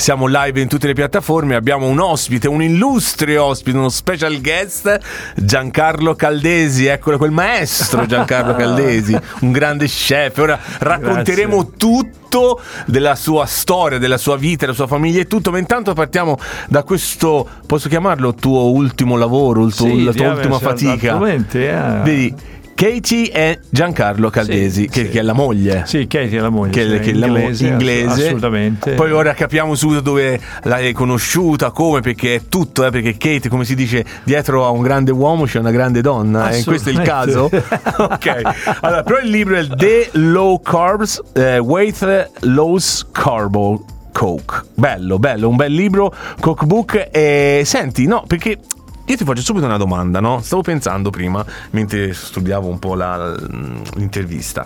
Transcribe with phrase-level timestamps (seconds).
[0.00, 4.98] Siamo live in tutte le piattaforme, abbiamo un ospite, un illustre ospite, uno special guest,
[5.36, 10.38] Giancarlo Caldesi, eccolo quel maestro Giancarlo Caldesi, un grande chef.
[10.38, 11.76] Ora racconteremo Grazie.
[11.76, 16.38] tutto della sua storia, della sua vita, della sua famiglia e tutto, ma intanto partiamo
[16.66, 21.18] da questo, posso chiamarlo tuo ultimo lavoro, il tuo- Sì, la tua ultima sì, fatica.
[21.28, 22.00] eh.
[22.02, 22.34] Vedi,
[22.80, 25.08] Katie e Giancarlo Caldesi, Sì, che, sì.
[25.10, 26.70] che è la moglie Sì, Katie è la moglie.
[26.70, 28.24] che, sì, che è la mo- inglese, inglese.
[28.24, 28.92] Assolutamente.
[28.94, 33.66] Poi ora capiamo subito dove l'hai conosciuta, come, perché è tutto, eh, perché Kate, come
[33.66, 37.02] si dice, dietro a un grande uomo c'è una grande donna, e questo è il
[37.02, 37.50] caso?
[38.00, 38.40] Ok,
[38.80, 44.62] allora, però il libro è The Low Carbs, eh, Weight Loss Carbo Coke.
[44.74, 47.08] Bello, bello, un bel libro, cookbook.
[47.12, 48.56] E senti, no, perché
[49.10, 50.40] io ti faccio subito una domanda, no?
[50.40, 53.34] Stavo pensando prima, mentre studiavo un po' la-
[53.96, 54.64] l'intervista.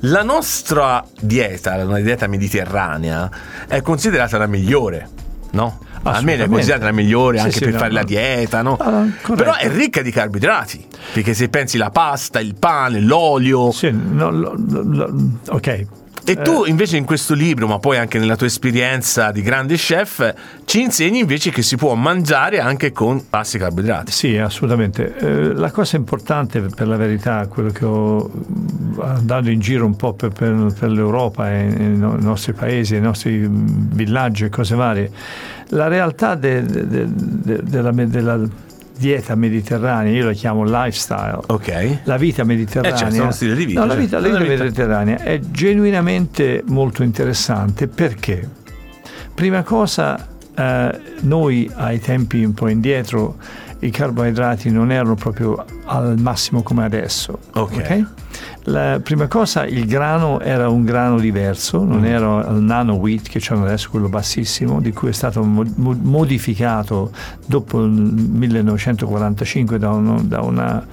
[0.00, 3.28] La nostra dieta, la dieta mediterranea,
[3.66, 5.08] è considerata la migliore,
[5.52, 5.80] no?
[6.02, 7.96] Almeno è considerata la migliore Sì, anche sì, per no, fare no.
[7.98, 8.76] la dieta, no?
[8.76, 9.04] Ah.
[9.34, 14.30] Però è ricca di carboidrati, perché se pensi la pasta, il pane, l'olio, Sì, no,
[14.30, 15.86] lo- lo- ok.
[16.24, 20.34] E tu invece in questo libro, ma poi anche nella tua esperienza di grande chef,
[20.64, 24.12] ci insegni invece che si può mangiare anche con bassi carboidrati.
[24.12, 25.16] Sì, assolutamente.
[25.16, 29.96] Eh, la cosa importante, per la verità, quello che ho mm, andando in giro un
[29.96, 34.44] po' per, per- per l'Europa e i no- i nostri paesi, i nostri mm, villaggi
[34.44, 35.10] e cose varie,
[35.68, 38.40] la realtà de- de- de- de- della, della
[39.00, 42.00] dieta mediterranea, io la chiamo lifestyle, Ok?
[42.04, 42.94] la vita mediterranea.
[42.94, 44.04] Eh, certo, uno stile di vita, No, la certo.
[44.20, 48.46] vita, la vita mediterranea è genuinamente molto interessante perché,
[49.34, 53.36] prima cosa, eh, noi ai tempi un po' indietro
[53.80, 57.38] i carboidrati non erano proprio al massimo come adesso.
[57.54, 58.04] Ok.
[58.70, 62.04] La prima cosa, il grano era un grano diverso, non Mm.
[62.04, 65.98] era il nano wheat che c'è adesso, quello bassissimo, di cui è stato mo- mo-
[66.00, 67.10] modificato
[67.46, 70.86] dopo il 1945 da, uno- da una-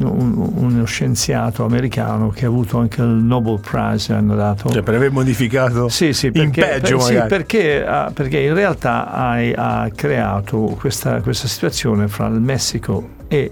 [0.00, 4.68] un- uno scienziato americano che ha avuto anche il Nobel Prize, hanno dato.
[4.70, 8.54] Cioè, per aver modificato Sì, sì, in perché, peggio per- sì, perché, ha- perché in
[8.54, 13.50] realtà hai- ha, creato questa, questa situazione fra il Messico e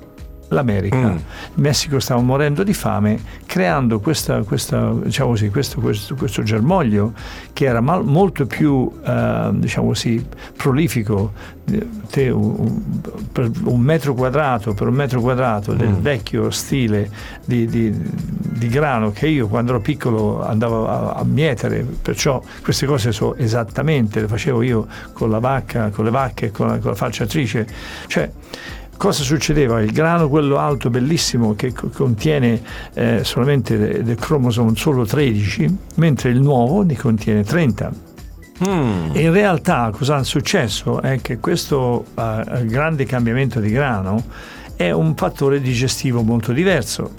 [0.50, 0.96] l'America.
[0.96, 1.16] Mm.
[1.16, 1.22] Il
[1.54, 7.12] Messico stava morendo di fame, creando questa, questa, diciamo così, questo, questo- questo germoglio
[7.52, 10.24] che era mal- molto più eh, diciamo così,
[10.56, 11.32] prolifico.
[12.10, 12.82] Te, un,
[13.30, 16.00] per un metro quadrato per un metro quadrato del Mm.
[16.00, 17.08] vecchio stile
[17.44, 22.86] di, di- di grano che io quando ero piccolo andavo a, a mietere, perciò queste
[22.86, 26.90] cose so esattamente, le facevo io con la vacca, con le vacche, con la, con
[26.90, 27.64] la falciatrice.
[28.08, 28.28] Cioè,
[29.00, 29.80] cosa succedeva?
[29.80, 32.60] Il grano, quello alto, bellissimo, che co- contiene
[32.92, 37.92] eh, solamente de- del cromosome solo 13, mentre il nuovo ne contiene 30.
[38.68, 39.10] Mm.
[39.14, 44.22] E in realtà cosa è successo è che questo eh, grande cambiamento di grano
[44.76, 47.10] è un fattore digestivo molto diverso.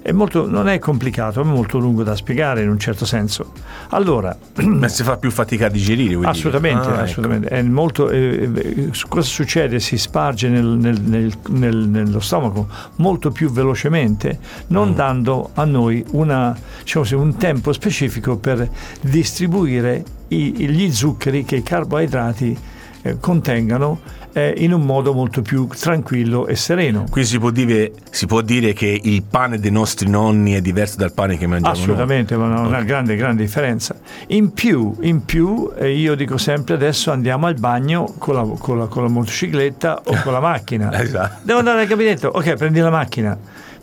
[0.00, 3.52] È molto- non è complicato, è molto lungo da spiegare in un certo senso.
[3.90, 7.00] Allora, Ma si fa più fatica a digerire, assolutamente, Ah, ecco.
[7.02, 7.48] assolutamente.
[7.48, 9.80] È molto, eh, eh, cosa succede?
[9.80, 14.38] Si sparge nel- nel- nel- nel- nello stomaco molto più velocemente,
[14.68, 14.94] non Mm.
[14.94, 18.68] dando a noi una, diciamo un tempo specifico per
[19.00, 22.56] distribuire i- gli zuccheri che i carboidrati
[23.02, 24.00] eh, contengano
[24.38, 27.06] eh, in un modo molto più tranquillo e sereno.
[27.10, 30.96] Quindi si può, dire, si può dire che il pane dei nostri nonni è diverso
[30.96, 31.82] dal pane che mangiamo noi.
[31.82, 33.96] Assolutamente, ma una, una grande, grande differenza.
[34.28, 38.78] In più, in più eh, io dico sempre adesso andiamo al bagno con la, con
[38.78, 40.92] la- con la motocicletta o con la macchina.
[41.00, 41.40] Esatto.
[41.42, 43.36] Devo andare al gabinetto, ok, prendi la macchina.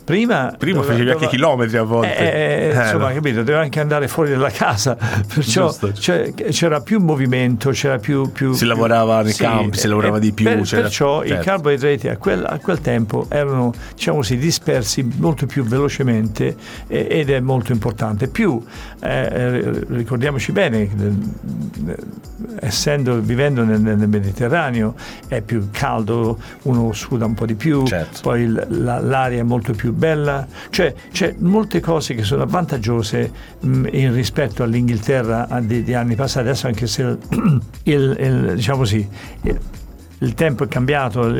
[0.06, 2.16] Prima, Prima dove- facevi anche dove- chilometri a volte.
[2.16, 3.14] Eh, eh, Eh, insomma, no.
[3.14, 4.96] capito, devo anche andare fuori dalla casa,
[5.26, 8.30] perciò c'è- c'era più movimento, c'era più...
[8.30, 11.42] più Si più- lavorava nei campi, si lavorava di più, per- perciò i certo.
[11.42, 16.54] carboidrati a quel, a quel tempo erano, diciamo così, dispersi molto più velocemente
[16.86, 18.28] eh, ed è molto importante.
[18.28, 18.62] Più,
[19.02, 20.88] eh, eh, ricordiamoci bene, eh,
[22.60, 24.94] essendo, vivendo nel, nel Mediterraneo,
[25.28, 28.20] è più caldo, uno suda un po' di più, Certo.
[28.22, 33.30] poi la- l'aria è molto più bella, cioè c'è molte cose che sono avvantaggiose
[33.60, 37.18] mh, in rispetto all'Inghilterra di, di anni passati, adesso anche se il,
[37.84, 39.06] il- il- diciamo così,
[39.42, 39.58] il,
[40.18, 41.30] il tempo è cambiato,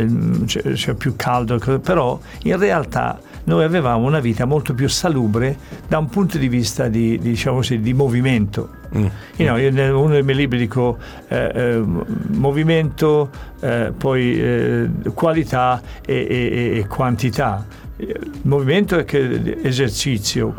[0.44, 5.56] c'è, c'è più caldo, però in realtà noi avevamo una vita molto più salubre
[5.88, 8.70] da un punto di vista di, diciamo così, di movimento.
[8.96, 9.06] Mm.
[9.44, 10.96] No, io in uno dei miei libri dico
[11.28, 11.82] eh, eh,
[12.28, 17.64] movimento, eh, poi eh, qualità e- e- e quantità.
[18.42, 20.54] Movimento è che esercizio,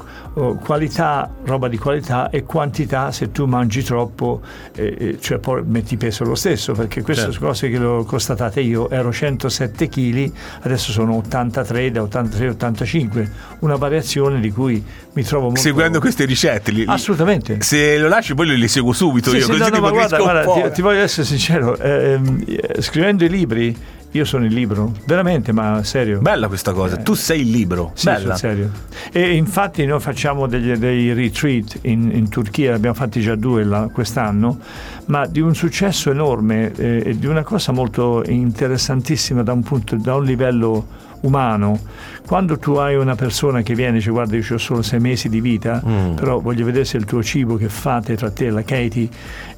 [0.63, 4.41] qualità, roba di qualità e quantità se tu mangi troppo,
[4.73, 7.45] eh, cioè poi metti peso lo stesso, perché queste certo.
[7.45, 10.31] cose che le ho constatate io ero 107 kg,
[10.61, 13.29] adesso sono 83 da 83-85,
[13.59, 15.61] una variazione di cui mi trovo molto...
[15.61, 16.71] Seguendo queste ricette?
[16.71, 17.61] Li, Assolutamente.
[17.61, 20.17] Se lo lasci poi li seguo subito sì, io, sì, così no, no, ma guarda,
[20.17, 23.75] guarda ti, ti, voglio essere sincero, eh, eh, scrivendo i libri
[24.11, 26.19] io sono il libro, veramente, ma serio.
[26.19, 27.03] Bella questa cosa, eh.
[27.03, 27.91] tu sei il libro.
[27.93, 28.35] Sì, Bella.
[28.35, 28.71] serio.
[29.11, 33.89] E infatti noi facciamo degli, dei retreat in, in Turchia, abbiamo fatti già due là,
[33.91, 34.59] quest'anno,
[35.05, 39.95] ma di un successo enorme eh, e di una cosa molto interessantissima da un, punto,
[39.97, 41.79] da un livello umano.
[42.25, 45.29] Quando tu hai una persona che viene e dice guarda io ho solo sei mesi
[45.29, 46.13] di vita, mm.
[46.15, 49.09] però voglio vedere se il tuo cibo che fate tra te e la Katie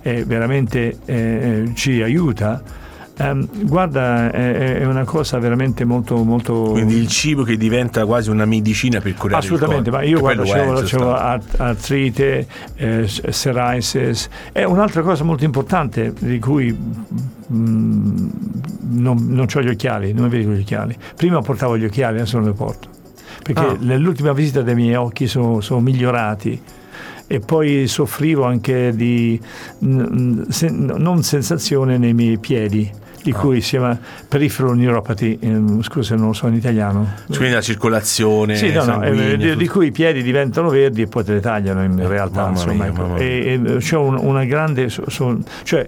[0.01, 2.61] eh, veramente eh, ci aiuta,
[3.19, 6.71] Um, guarda, è, è, una cosa veramente molto, molto.
[6.71, 11.13] Quindi il cibo che diventa quasi una medicina per curare Assolutamente, ma io guarda, c'avevo,
[11.13, 14.29] artrite, eh, psoriasis.
[14.53, 18.29] È un'altra cosa molto importante di cui mm,
[18.91, 20.95] non, non ho gli occhiali, non vedo gli occhiali.
[21.17, 22.87] Prima portavo gli occhiali, adesso non li porto.
[23.43, 23.77] Perché ah.
[23.81, 26.61] nell'ultima visita dei miei occhi sono, sono migliorati
[27.27, 29.39] e poi soffrivo anche di
[29.79, 30.45] non
[31.21, 32.89] sensazione nei miei piedi
[33.23, 33.37] di oh.
[33.37, 37.15] cui si chiama peripheral neuropathy, eh, scusa non lo so in italiano.
[37.27, 41.07] Quindi la circolazione sì, no, no, eh, di, di, cui i piedi diventano verdi e
[41.07, 42.47] poi te le tagliano in eh, realtà.
[42.49, 43.15] Insomma, mia, ecco.
[43.17, 44.89] e, e, c'è un, una grande...
[44.89, 45.87] So, so, cioè,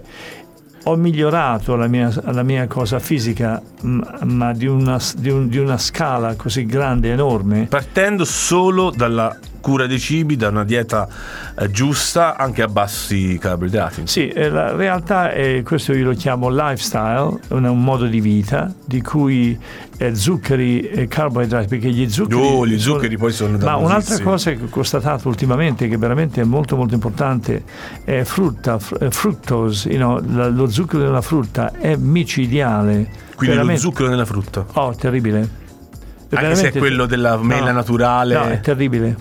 [0.84, 5.78] ho migliorato la mia, la mia cosa fisica, ma di una, di, un, di una
[5.78, 7.66] scala così grande, enorme.
[7.68, 11.08] Partendo solo dalla cura dei cibi, da una dieta
[11.56, 14.02] eh, giusta anche a bassi carboidrati.
[14.04, 18.70] Sì, eh, la realtà è, questo io lo chiamo lifestyle, un, un modo di vita
[18.84, 19.58] di cui
[19.96, 22.40] eh, zuccheri e carboidrati, perché gli zuccheri...
[22.40, 26.40] Oh, gli zuccheri sono, poi sono Ma un'altra cosa che ho constatato ultimamente, che veramente
[26.40, 27.62] è molto molto importante,
[28.04, 33.20] è frutta, fr- fructose, you know, lo zucchero della frutta è micidiale.
[33.36, 33.82] Quindi veramente.
[33.82, 34.66] lo zucchero nella frutta?
[34.72, 35.60] Oh, terribile.
[36.34, 38.34] Anche se è quello della mela no, naturale.
[38.34, 39.16] No, è terribile,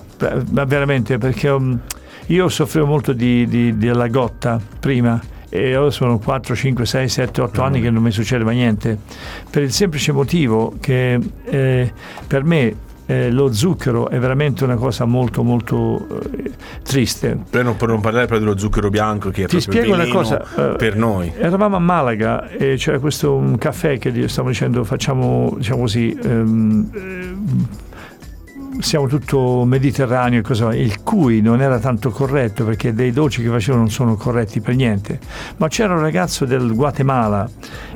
[0.51, 1.79] ma veramente perché um,
[2.27, 5.19] io soffrivo molto di, di, della gotta prima
[5.49, 7.65] e ora sono 4, 5, 6, 7, 8 mm.
[7.65, 8.97] anni che non mi succede mai niente
[9.49, 11.93] per il semplice motivo che eh,
[12.25, 12.75] per me
[13.05, 16.51] eh, lo zucchero è veramente una cosa molto molto eh,
[16.83, 17.37] triste.
[17.49, 20.41] Per non, per non, parlare però dello zucchero bianco che è Ti spiego una cosa,
[20.55, 21.31] eh, per noi.
[21.35, 26.89] Eravamo a Malaga e c'era questo un caffè che stavo dicendo facciamo diciamo così ehm,
[26.93, 27.89] eh,
[28.79, 33.83] siamo tutto mediterraneo cosa, il cui non era tanto corretto perché dei dolci che facevano
[33.83, 35.19] non sono corretti per niente
[35.57, 37.49] ma c'era un ragazzo del Guatemala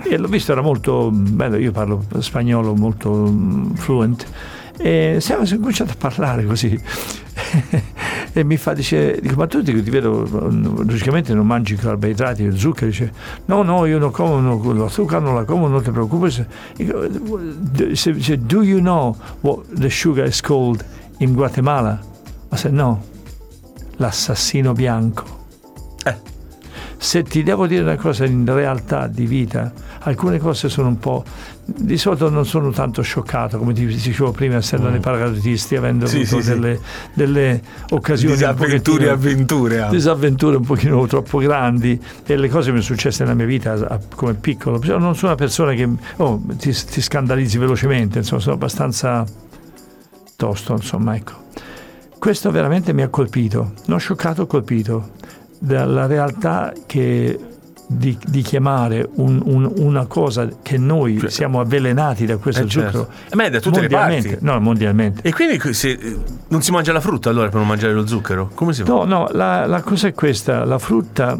[0.03, 4.27] e l'ho visto era molto bello io parlo spagnolo molto mm, fluent
[4.77, 6.79] e siamo cominciati a parlare così.
[8.33, 12.87] e mi fa, dice, dico, ma tu ti, ti vedo, logicamente non mangi carboidrati, zucchero,
[12.87, 13.11] dice,
[13.45, 16.47] no, no, io non como, no, lo zucchero non la como, non ti preoccupare.
[16.75, 20.83] Dice, do you know what the sugar is called
[21.19, 21.99] in Guatemala?
[22.51, 23.03] I said, no,
[23.97, 25.23] l'assassino bianco.
[26.03, 26.34] Eh.
[26.97, 31.23] Se ti devo dire una cosa in realtà di vita, alcune cose sono un po'...
[31.67, 34.91] Di solito non sono tanto scioccato, come ti dicevo prima, essendo mm.
[34.91, 36.81] nei paracadutisti, avendo sì, avuto sì, delle, sì.
[37.13, 38.33] delle, occasioni...
[38.33, 39.81] Disavventure e avventure.
[39.81, 39.95] Anche.
[39.95, 44.35] Disavventure un pochino troppo grandi e le cose mi sono successe nella mia vita come
[44.35, 44.79] piccolo.
[44.83, 49.25] Non sono una persona che oh, ti, ti scandalizzi velocemente, insomma, sono abbastanza
[50.35, 51.43] tosto, insomma, ecco.
[52.19, 55.13] Questo veramente mi ha colpito, non scioccato, colpito
[55.65, 57.39] dalla realtà che
[57.87, 62.67] di, di, chiamare un, un, una cosa che noi cioè, siamo avvelenati da questo eh
[62.67, 62.97] certo.
[62.97, 64.37] zucchero eh, ma è da tutte le parti.
[64.41, 65.21] no mondialmente.
[65.21, 66.17] E quindi se,
[66.47, 68.49] non si mangia la frutta allora per non mangiare lo zucchero?
[68.53, 68.91] Come si fa?
[68.91, 70.65] no no la, la cosa è questa.
[70.65, 71.39] La frutta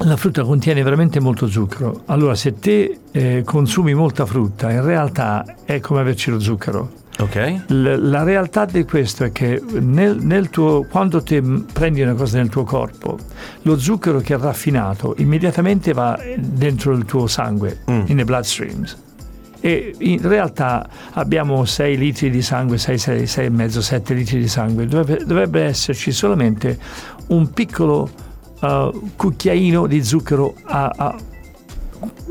[0.00, 2.02] la frutta contiene veramente molto zucchero.
[2.06, 7.62] Allora se te eh, consumi molta frutta in realtà è come averci lo zucchero Okay.
[7.66, 11.40] La realtà di questo è che nel, nel tuo, quando ti
[11.72, 13.18] prendi una cosa nel tuo corpo,
[13.62, 18.04] lo zucchero che è raffinato immediatamente va dentro il tuo sangue, mm.
[18.06, 18.96] in the bloodstreams.
[19.60, 24.86] E in realtà abbiamo 6 litri di sangue, 6, 6, 6,5, 7 litri di sangue.
[24.86, 26.78] Dovrebbe, dovrebbe esserci solamente
[27.28, 28.08] un piccolo
[28.60, 31.16] uh, cucchiaino di zucchero a, a,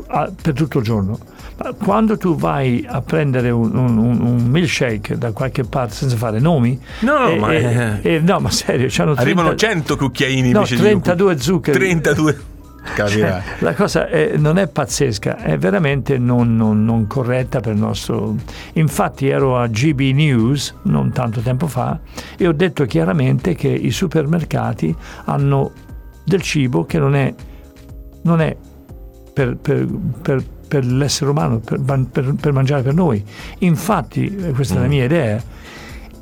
[0.06, 1.36] a, per tutto il giorno
[1.82, 6.80] quando tu vai a prendere un, un, un, milkshake da qualche parte senza fare nomi,
[7.00, 11.38] no, no, e, ma, e, e, no ma serio, arrivano 30, 100 cucchiaini no, 32
[11.38, 11.78] zuccheri.
[11.78, 12.56] 32
[12.94, 13.30] Capirai.
[13.30, 17.78] Cioè, la cosa è, non è pazzesca, è veramente non, non, non, corretta per il
[17.78, 18.36] nostro...
[18.74, 21.98] Infatti ero a GB News non tanto tempo fa
[22.36, 25.72] e ho detto chiaramente che i supermercati hanno
[26.24, 27.34] del cibo che non è,
[28.22, 28.56] non è
[29.32, 29.86] per, per,
[30.22, 33.24] per, per l'essere umano, per, mangiare per noi.
[33.58, 34.88] Infatti, questa è la mm.
[34.88, 35.42] mia idea,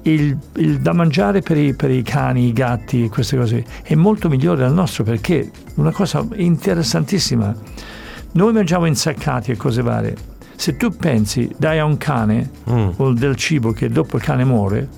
[0.02, 4.28] il, il, da mangiare per i, per i, cani, i gatti, queste cose è molto
[4.28, 7.54] migliore del nostro perché una cosa interessantissima,
[8.32, 10.14] noi mangiamo insaccati e cose varie.
[10.54, 12.88] Se tu pensi, dai a un cane mm.
[12.96, 14.88] o del cibo che dopo il cane muore,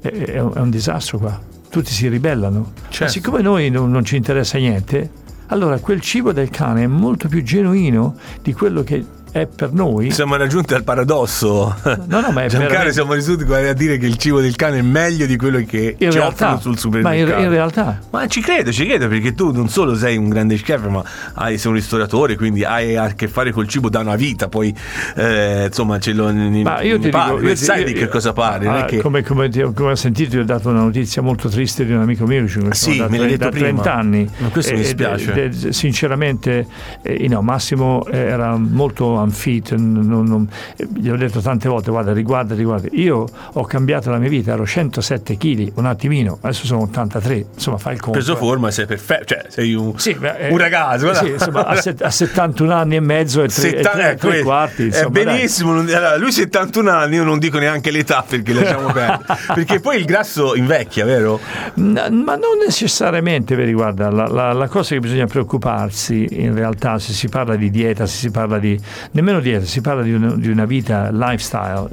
[0.00, 1.40] è, è, un, è un, disastro qua.
[1.70, 2.72] Tutti si ribellano.
[2.88, 3.12] Certo.
[3.12, 5.10] siccome noi non, non ci interessa niente,
[5.48, 9.04] allora quel cibo del cane è molto più genuino di quello che
[9.40, 10.10] è per noi.
[10.10, 11.74] Siamo raggiunti al paradosso.
[12.06, 12.92] No, no, ma è Giancarlo, veramente...
[12.92, 16.10] siamo risultati a dire che il cibo del cane è meglio di quello che in
[16.10, 17.32] ci realtà, offrono sul supermercato.
[17.32, 18.00] Ma in, in, realtà.
[18.10, 21.02] Ma ci credo, ci credo, perché tu non solo sei un grande chef, ma
[21.34, 24.48] hai, sei un ristoratore, quindi hai a che fare col cibo da una vita.
[24.48, 24.74] Poi,
[25.16, 26.32] eh, insomma, ce lo.
[26.32, 28.66] Ma io ti parli, dico, io sai io, di che cosa parli.
[28.66, 28.98] Ah, che...
[28.98, 32.26] come, come, come, ho sentito, ti ho dato una notizia molto triste di un amico
[32.26, 32.46] mio.
[32.48, 33.96] Cioè, sì, me l'hai detto da 30 prima.
[33.96, 34.28] anni.
[34.38, 35.32] Ma questo e, mi dispiace.
[35.34, 36.66] E, e, sinceramente,
[37.02, 42.54] eh, no, Massimo era molto anfiteo non, non, gli ho detto tante volte guarda riguarda
[42.54, 47.46] riguarda io ho cambiato la mia vita ero 107 kg un attimino adesso sono 83
[47.54, 51.12] insomma fai il conto preso forma sei perfetto cioè sei un, sì, beh, un ragazzo
[51.14, 54.28] sì, insomma, a, set, a, 71 anni e mezzo e tre, 70, e tre, ecco,
[54.28, 58.52] tre quarti insomma, è benissimo allora, lui 71 anni io non dico neanche l'età perché
[58.52, 59.24] lasciamo perdere.
[59.54, 61.40] Perché poi il grasso invecchia vero?
[61.74, 66.98] No, ma non necessariamente vedi guarda la, la, la cosa che bisogna preoccuparsi in realtà
[66.98, 68.78] se si parla di dieta se si parla di
[69.16, 71.88] nemmeno dieta si parla di una, di una vita lifestyle,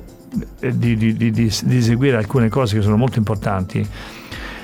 [0.59, 3.87] eh, di, di, di, di, eseguire alcune cose che sono molto importanti.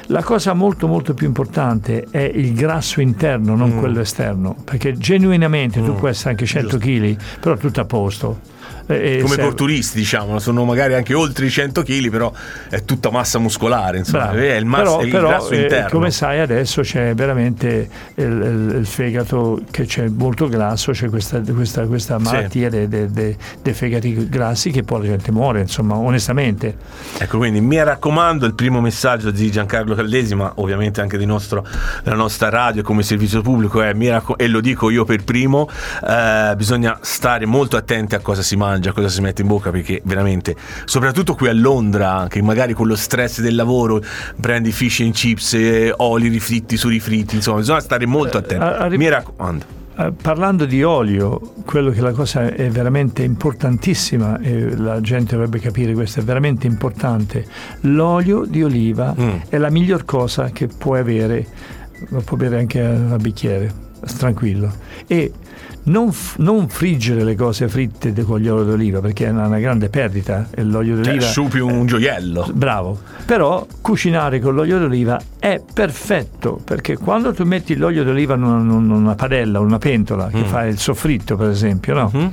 [0.07, 3.79] La cosa molto molto più importante è il grasso interno, non mm.
[3.79, 5.85] quello esterno, perché genuinamente mm.
[5.85, 8.39] tu puoi essere anche 100 kg, però tutto a posto
[8.89, 12.31] eh, come porturisti, diciamo, sono magari anche oltre i 100 kg, però
[12.69, 15.89] è tutta massa muscolare, insomma, è il, mas- però, è il però, eh, interno.
[15.89, 21.85] Come sai, adesso c'è veramente il, il, fegato che c'è molto grasso, c'è questa, questa,
[21.85, 22.87] questa malattia sì.
[22.87, 26.75] dei de, de, fegati grassi che poi la gente muore, insomma, onestamente.
[27.19, 31.63] Ecco, quindi mi raccomando, il primo messaggio di Giancarlo Caldesi, ma ovviamente anche di nostro,
[32.03, 35.69] della nostra radio come servizio pubblico è, raccom- e lo dico io per primo,
[36.07, 39.69] eh, bisogna stare molto attenti a cosa si mangia mangia, cosa si mette in bocca,
[39.69, 40.55] perché veramente,
[40.85, 44.01] soprattutto qui a Londra, che magari con lo stress del lavoro
[44.39, 48.95] prendi fish and chips, e oli rifritti su rifritti, insomma, bisogna stare molto eh, attenti.
[48.95, 49.77] Uh, Mi raccomando.
[49.95, 55.59] Uh, parlando di olio, quello che la cosa è veramente importantissima e la gente dovrebbe
[55.59, 57.45] capire questo è veramente importante.
[57.81, 59.29] L'olio di oliva mm.
[59.49, 61.45] è la miglior cosa che puoi avere,
[62.09, 64.71] lo puoi bere anche a bicchiere, tranquillo.
[65.07, 65.31] E
[65.83, 70.47] non, non, friggere le cose fritte con l'olio d'oliva perché è una, una grande perdita
[70.51, 75.19] e l'olio cioè, d'oliva cioè, su più un gioiello bravo però cucinare con l'olio d'oliva
[75.39, 80.27] è perfetto perché quando tu metti l'olio d'oliva in una, in una padella una pentola
[80.27, 80.31] mm.
[80.31, 82.11] che fa il soffritto per esempio no?
[82.13, 82.29] Mm-hmm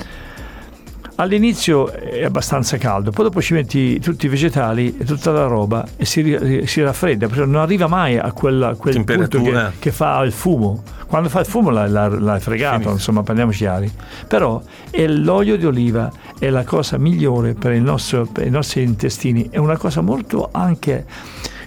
[1.18, 5.86] All'inizio è abbastanza caldo, poi dopo ci metti tutti i vegetali e tutta la roba
[5.96, 10.22] e si, si raffredda, perché non arriva mai a, quella, quel punto che, che, fa
[10.24, 10.82] il fumo.
[11.06, 12.90] Quando fa il fumo l'hai, l'hai fregato, Finito.
[12.92, 13.90] insomma, parliamoci chiari.
[14.28, 14.60] Però
[15.06, 19.78] l'olio di oliva è la cosa migliore per, nostro, per i nostri intestini, è una
[19.78, 21.06] cosa molto anche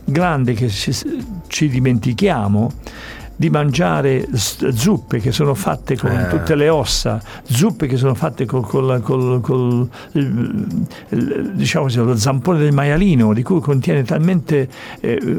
[0.05, 0.95] grande che ci,
[1.47, 2.71] ci dimentichiamo
[3.39, 6.27] di mangiare zuppe che sono fatte con eh.
[6.27, 9.89] tutte le ossa, zuppe che sono fatte con, con, con, con
[11.53, 14.67] diciamo così, lo zampone del maialino, di cui contiene talmente,
[14.99, 15.37] eh,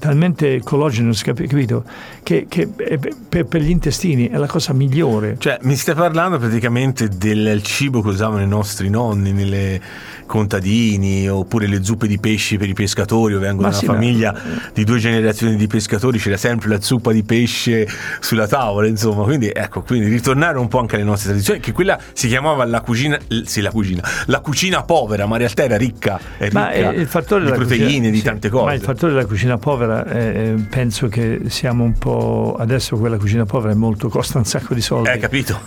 [0.00, 1.84] talmente collagene, capito?
[2.24, 5.36] Che, che per, per, gli intestini è la cosa migliore.
[5.38, 9.80] Cioè, mi stai parlando praticamente del cibo che usavano i nostri nonni nelle
[10.30, 14.32] contadini oppure le zuppe di pesci per i pescatori o vengono da sì, una famiglia
[14.32, 14.40] ma...
[14.72, 17.88] di due generazioni di pescatori c'era sempre la zuppa di pesce
[18.20, 21.98] sulla tavola insomma quindi ecco quindi ritornare un po' anche alle nostre tradizioni che quella
[22.12, 26.20] si chiamava la cucina sì la cucina la cucina povera ma in realtà era ricca,
[26.38, 29.58] ricca il fattore di proteine cucina, di sì, tante cose ma il fattore della cucina
[29.58, 34.44] povera eh, penso che siamo un po' adesso quella cucina povera è molto costa un
[34.44, 35.08] sacco di soldi.
[35.08, 35.60] Hai eh, capito.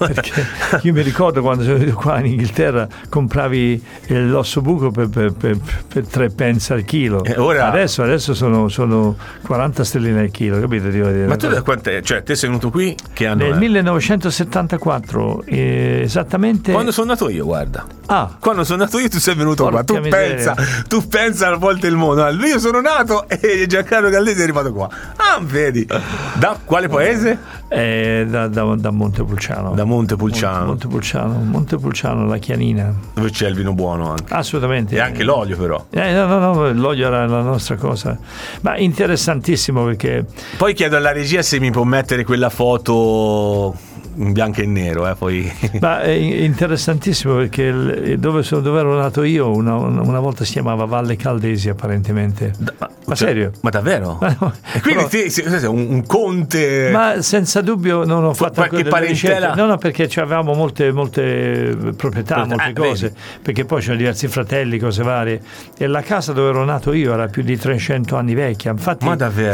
[0.83, 5.57] Io mi ricordo quando sono venuto qua in Inghilterra compravi l'osso buco per, per, per,
[5.87, 7.23] per 3 pence al chilo.
[7.37, 7.69] Ora...
[7.69, 10.87] Adesso, adesso sono, sono, 40 sterline al chilo, capito?
[11.27, 12.01] Ma tu da quant'è?
[12.01, 12.95] Cioè, te sei venuto qui?
[13.13, 13.57] Che anno Nel è?
[13.57, 16.71] 1974, eh, esattamente.
[16.71, 17.85] Quando sono nato io, guarda.
[18.07, 19.83] Ah, Quando sono nato io, tu sei venuto qua.
[19.83, 20.53] Porca Tu miseria.
[20.53, 22.23] pensa, tu pensa alla volta il mondo.
[22.23, 24.89] Allora, io sono nato e Giancarlo Gallesi è arrivato qua.
[25.15, 25.85] Ah, vedi.
[25.85, 27.37] Da quale paese?
[27.69, 29.73] eh, da, da, da Montepulciano.
[29.73, 30.65] Da Montepulciano.
[30.65, 32.93] Montepulciano, Montepulciano, la Chianina.
[33.13, 34.33] Dove c'è il vino buono anche.
[34.43, 34.95] Assolutamente.
[34.95, 35.85] E anche l'olio, però.
[35.89, 38.17] Eh, no, no, no, l'olio era la nostra cosa.
[38.61, 40.25] Ma interessantissimo perché
[40.57, 43.73] Poi chiedo alla regia se mi può mettere quella foto
[44.15, 45.51] in bianco e nero, eh, poi.
[45.81, 50.53] Ma è interessantissimo perché il- dove, sono- dove ero nato io una, una volta si
[50.53, 52.51] chiamava Valle Caldesi apparentemente.
[52.79, 53.51] Ma, Ma cioè, serio?
[53.61, 54.17] Ma davvero?
[54.21, 56.89] Ma no, E quindi però- sei sei un, un conte.
[56.91, 59.53] Ma senza dubbio non ho fatto qualche parentela?
[59.55, 62.73] No, no, perché ci avevamo molte, molte proprietà, Ah, molte vedi.
[62.87, 65.41] cose, perché poi c'erano diversi fratelli, cose varie.
[65.77, 68.71] E la casa dove ero nato io era più di 300 anni vecchia.
[68.71, 69.05] Infatti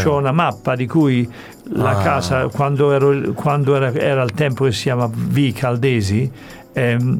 [0.06, 1.28] ho una mappa di cui
[1.72, 2.02] la Ah.
[2.02, 6.30] casa, quando, ero, quando era, era il tempo che si chiama V Caldesi,
[6.74, 7.20] ehm,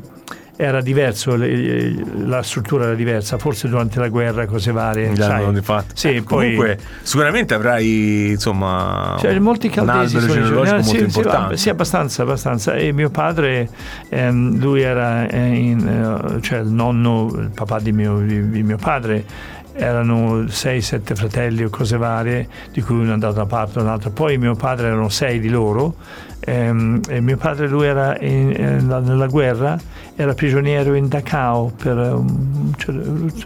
[0.62, 5.16] era diverso, le- la struttura era diversa, forse durante la guerra, cose varie.
[5.16, 5.96] L'hanno rifatto.
[5.96, 10.90] Sì, Eh, poi- Comunque, sicuramente avrai insomma Cioè, molti un caldesi albero sono genealogico molto
[10.90, 11.58] sì, sì, importante.
[11.58, 12.74] sì, abbastanza, abbastanza.
[12.76, 13.70] E mio padre,
[14.10, 15.88] ehm, lui era eh, in,
[16.36, 19.24] eh, cioè il nonno, il papà di mio, di- di mio padre,
[19.72, 23.82] erano 6-7 fratelli o cose varie, di cui uno è andato da una parte e
[23.82, 24.10] un'altra.
[24.10, 25.96] Poi mio padre erano sei di loro.
[26.42, 29.78] Ehm, e mio padre lui era in- eh, nella guerra
[30.16, 32.96] era prigioniero in Dachau per, um, cioè,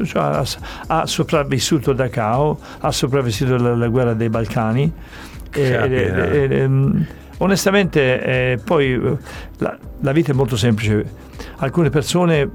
[0.05, 0.45] cioè, ha,
[0.87, 4.91] ha sopravvissuto Dachau ha sopravvissuto alla, alla guerra dei Balcani.
[5.51, 5.61] E-
[6.47, 7.05] e- ehm,
[7.37, 9.17] onestamente eh, poi eh,
[9.57, 11.05] la, la vita è molto semplice.
[11.57, 12.49] Alcune persone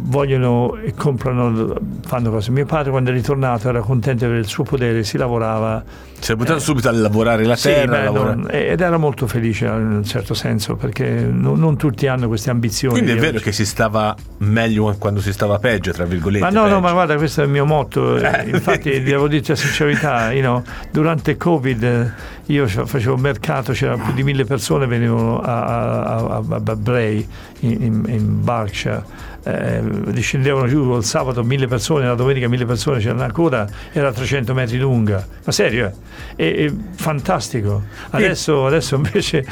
[0.00, 1.74] vogliono e comprano
[2.06, 5.82] fanno cose mio padre quando è ritornato era contento del suo potere si lavorava
[6.20, 7.96] Si è buttato subito a lavorare la sì, terra.
[7.98, 12.06] beh, lavorare- non- ed era molto felice in un certo senso perché non, non tutti
[12.06, 16.04] hanno queste ambizioni Quindi è vero che si stava meglio quando si stava peggio, tra
[16.04, 16.44] virgolette.
[16.44, 16.80] ma no, no, peggio.
[16.80, 18.16] ma guarda, questo è il mio motto.
[18.16, 18.48] Eh.
[18.50, 20.62] Infatti, devo dirti la sincerità, you know,
[20.92, 22.10] durante il Covid eh,
[22.46, 26.76] io fa- facevo mercato, c'erano più di mille persone che venivano a, a, a, a-
[26.76, 27.26] Bray
[27.60, 29.17] in, in- in Berkshire.
[29.44, 29.80] Eh,
[30.10, 34.52] discendevano giù il sabato mille persone, la domenica mille persone, c'era una coda, era 300
[34.52, 35.24] metri lunga.
[35.44, 36.44] Ma serio, eh?
[36.44, 37.82] E, e fantastico.
[38.10, 39.46] Adesso, adesso invece.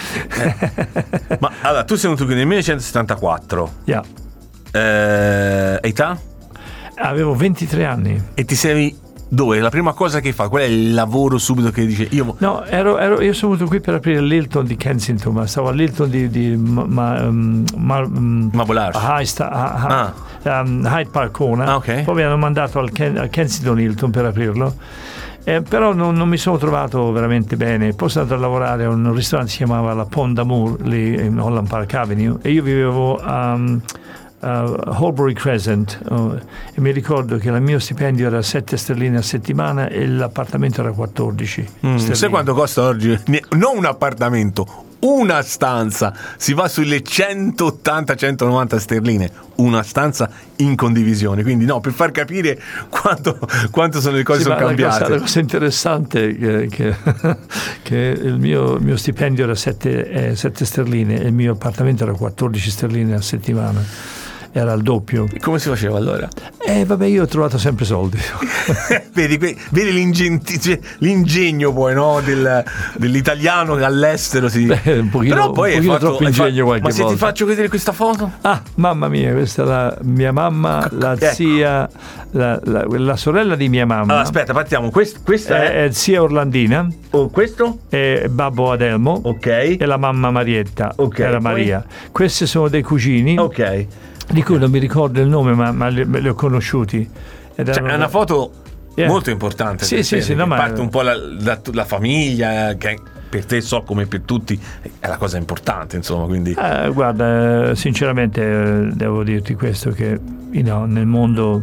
[1.39, 3.73] Ma allora, tu sei venuto qui nel 1974.
[3.85, 4.05] Yeah.
[4.73, 6.19] Eh, età?
[6.97, 8.23] Avevo 23 anni.
[8.35, 9.59] E ti sei dove?
[9.61, 10.49] La prima cosa che fa?
[10.49, 13.81] Qual è il lavoro subito che dice io No, ero, ero- io sono venuto qui
[13.81, 18.51] per aprire l'Hilton di Kensington, ma stavo all'Hilton di, di ma, ma, um, ma- um,
[18.53, 20.13] Ma a High Sta- a-
[20.43, 21.69] a- um, Hyde Park Corner.
[21.69, 22.03] Ah, ok.
[22.03, 24.75] Poi mi hanno mandato al, Ken- al Kensington Hilton per aprirlo.
[25.49, 27.93] Eh, però non, non mi sono trovato veramente bene.
[27.93, 31.15] Poi sono andato a lavorare a un ristorante che si chiamava la Pont d'Amour lì
[31.25, 33.57] in Holland Park Avenue e io vivevo a,
[34.47, 39.23] a Holbury Crescent oh, e mi ricordo che il mio stipendio era 7 sterline a
[39.23, 41.45] settimana e l'appartamento era 14
[41.87, 43.19] Mm, sai quanto costa oggi?
[43.51, 46.15] Non un appartamento, una stanza.
[46.37, 49.31] Si va sulle 180-190 sterline.
[49.57, 51.43] Una stanza in condivisione.
[51.43, 53.39] Quindi, no, per far capire quanto,
[53.71, 55.13] quanto sono le cose Sì, sono ma la cosa, cambiate.
[55.13, 56.97] la cosa interessante è che, che,
[57.83, 62.71] che il, mio, il mio stipendio era 7, sterline e il mio appartamento era 14
[62.71, 64.25] sterline a settimana.
[64.57, 65.27] Era il doppio.
[65.31, 66.27] E Come si faceva allora?
[66.67, 68.17] E vabbè, io ho trovato sempre soldi.
[69.13, 72.23] vedi, vedi cioè, l'ingegno poi no?
[72.25, 72.65] Del-
[72.97, 74.65] dell'italiano che all'estero si...
[74.65, 77.19] Beh, un pochino- Però poi un pochino fatto- troppo ingegno qualche Ma se ti volta.
[77.19, 78.33] faccio vedere questa foto?
[78.41, 81.35] Ah, mamma mia, questa è la mia mamma, la Ecco.
[81.35, 81.87] zia,
[82.31, 84.05] la, la- la sorella di mia mamma.
[84.05, 84.89] Allora, aspetta, partiamo.
[84.89, 85.91] Quest- questa è, è...
[85.93, 87.81] zia Orlandina, oh, questo?
[87.91, 89.47] è babbo Adelmo Ok.
[89.79, 91.41] e la mamma Marietta, Ok, era poi?
[91.43, 91.85] Maria.
[92.11, 93.37] Questi sono dei cugini.
[93.37, 93.87] Ok.
[94.31, 97.09] Di cui non mi ricordo il nome, ma, ma li, li ho conosciuti.
[97.55, 98.53] Ed Cioè, erano- è una foto
[98.97, 99.09] Yeah.
[99.09, 99.85] molto importante.
[99.85, 103.61] Sì, sì, sì, no, ma- parte un po' la, la- la famiglia, che per te
[103.61, 104.59] so come per tutti
[104.99, 106.57] è la cosa importante, insomma, quindi...
[106.59, 110.19] Eh, guarda, sinceramente eh, devo dirti questo, che
[110.51, 111.61] you know, nel mondo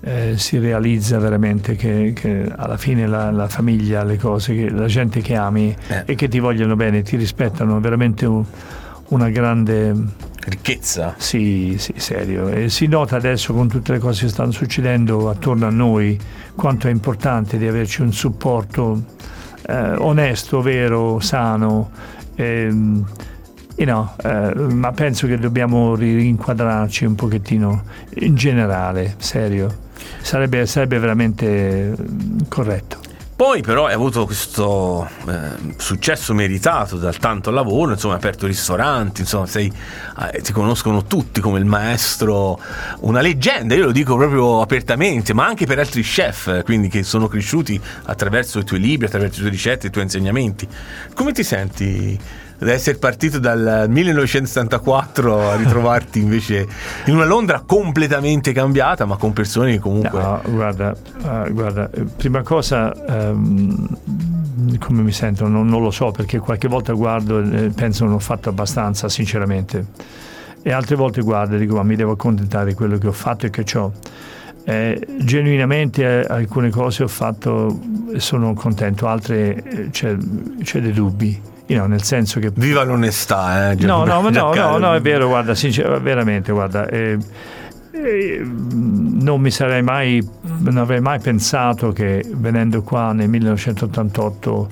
[0.00, 4.86] eh, si realizza veramente che, che alla fine la, la famiglia, le cose, che, la
[4.86, 6.02] gente che ami Eh.
[6.04, 8.44] e che ti vogliono bene, ti rispettano, è veramente un-
[9.10, 9.94] una grande...
[10.44, 11.14] Ricchezza.
[11.18, 12.48] Sì, sì, serio.
[12.48, 16.18] E si nota adesso con tutte le cose che stanno succedendo attorno a noi
[16.54, 19.02] quanto è importante di averci un supporto
[19.66, 21.90] eh, onesto, vero, sano.
[22.36, 23.04] ehm,
[23.76, 27.82] you know, eh, ma penso che dobbiamo ri- rinquadrarci un pochettino
[28.16, 29.88] in generale, serio.
[30.22, 32.98] Sarebbe, sarebbe veramente mm, corretto.
[33.40, 39.22] Poi però hai avuto questo eh, successo meritato dal tanto lavoro, insomma hai aperto ristoranti,
[39.22, 39.72] insomma sei,
[40.30, 42.60] eh, ti conoscono tutti come il maestro,
[42.98, 47.28] una leggenda, io lo dico proprio apertamente, ma anche per altri chef, quindi che sono
[47.28, 50.68] cresciuti attraverso i tuoi libri, attraverso le tue ricette, i tuoi insegnamenti.
[51.14, 52.20] Come ti senti?
[52.60, 56.66] Ad essere partito dal 1974 a ritrovarti invece
[57.06, 60.20] in una Londra completamente cambiata, ma con persone che comunque.
[60.20, 62.92] No, guarda, uh, guarda, prima cosa.
[63.06, 63.88] Um,
[64.78, 65.48] come mi sento?
[65.48, 69.86] Non, non, lo so perché qualche volta guardo e penso non ho fatto abbastanza, sinceramente.
[70.62, 73.46] E altre volte guardo e dico: Ma mi devo accontentare di quello che ho fatto
[73.46, 73.92] e che ho.
[74.64, 77.80] Eh, genuinamente eh, alcune cose ho fatto
[78.12, 80.14] e sono contento, altre eh, c'è,
[80.62, 81.40] c'è dei dubbi
[81.76, 82.50] know, nel senso che...
[82.54, 83.74] Viva l'onestà, eh?
[83.80, 86.86] no, no, no, no, no, è vero, guarda, sincer- veramente, guarda...
[86.88, 87.18] Eh,
[87.92, 90.26] eh, non mi sarei mai,
[90.58, 94.68] non avrei mai pensato che venendo qua nel 1988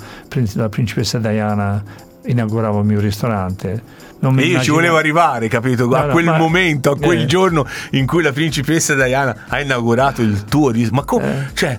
[0.54, 1.82] la principessa Diana
[2.24, 3.82] inaugurava il mio ristorante.
[4.20, 4.62] Non mi io immagino...
[4.64, 5.88] ci volevo arrivare, capito?
[5.94, 6.38] A no, quel ma...
[6.38, 7.26] momento, a quel eh.
[7.26, 10.94] giorno in cui la principessa Diana ha inaugurato il tuo ristorante.
[10.94, 11.46] Ma come?
[11.46, 11.54] Eh.
[11.54, 11.78] Cioè,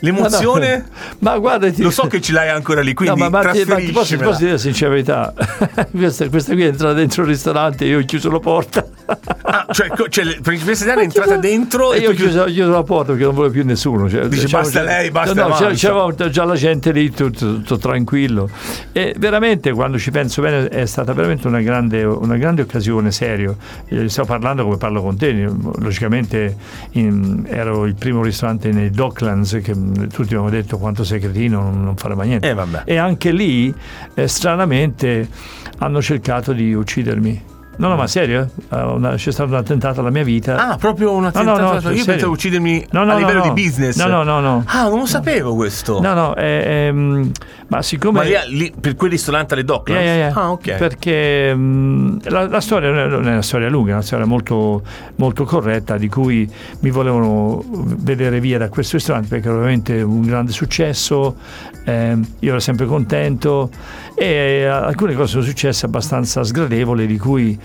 [0.00, 0.76] L'emozione?
[0.76, 1.82] No, ma guarda, ti...
[1.82, 4.16] lo so che ce l'hai ancora lì, quindi no, ma, ma, ti, ma ti posso,
[4.16, 5.32] posso dire la sincerità.
[5.90, 8.86] questa, questa, qui è entrata dentro il ristorante e io ho chiuso la porta.
[9.42, 12.82] Ah, cioè, cioè la principessa Diana è entrata dentro e, io ho chiuso, chiuso, la
[12.82, 14.08] porta perché non volevo più nessuno.
[14.08, 18.48] Cioè, Dice basta lei, basta no, no, c'era già la gente lì tutto, tutto, tranquillo.
[18.92, 23.56] E veramente, quando ci penso bene, è stata veramente una grande, una grande occasione, serio.
[23.88, 25.32] Io sto parlando come parlo con te.
[25.32, 26.56] Logicamente
[26.92, 31.82] in, ero il primo ristorante nei Docklands che tutti abbiamo detto quanto sei cretino, non,
[31.82, 32.48] non fare mai niente.
[32.48, 33.72] Eh, e anche lì,
[34.14, 35.28] eh, stranamente,
[35.78, 37.58] hanno cercato di uccidermi.
[37.80, 38.50] No, no, ma serio?
[38.68, 40.68] Uh, c'è stato un attentato alla mia vita.
[40.68, 41.58] Ah, proprio un attentato?
[41.58, 43.96] No, no, no, io pensavo uccidermi no, no, a livello di business.
[43.96, 44.64] No, no, no, no.
[44.66, 45.98] Ah, non lo sapevo questo.
[45.98, 47.30] No, no, eh, ehm,
[47.68, 48.18] ma siccome...
[48.18, 50.04] Ma lì, lì, per quel ristorante alle Docklands?
[50.04, 50.38] Yeah, yeah, yeah.
[50.38, 50.74] Ah, ok.
[50.74, 54.82] Perché mh, la, la, storia non è una storia lunga, è una storia molto,
[55.16, 60.20] molto corretta di cui mi volevano vedere via da questo ristorante perché era veramente un
[60.20, 61.36] grande successo,
[61.84, 63.70] eh, io ero sempre contento
[64.20, 67.58] e eh, alcune cose sono successe abbastanza sgradevoli di cui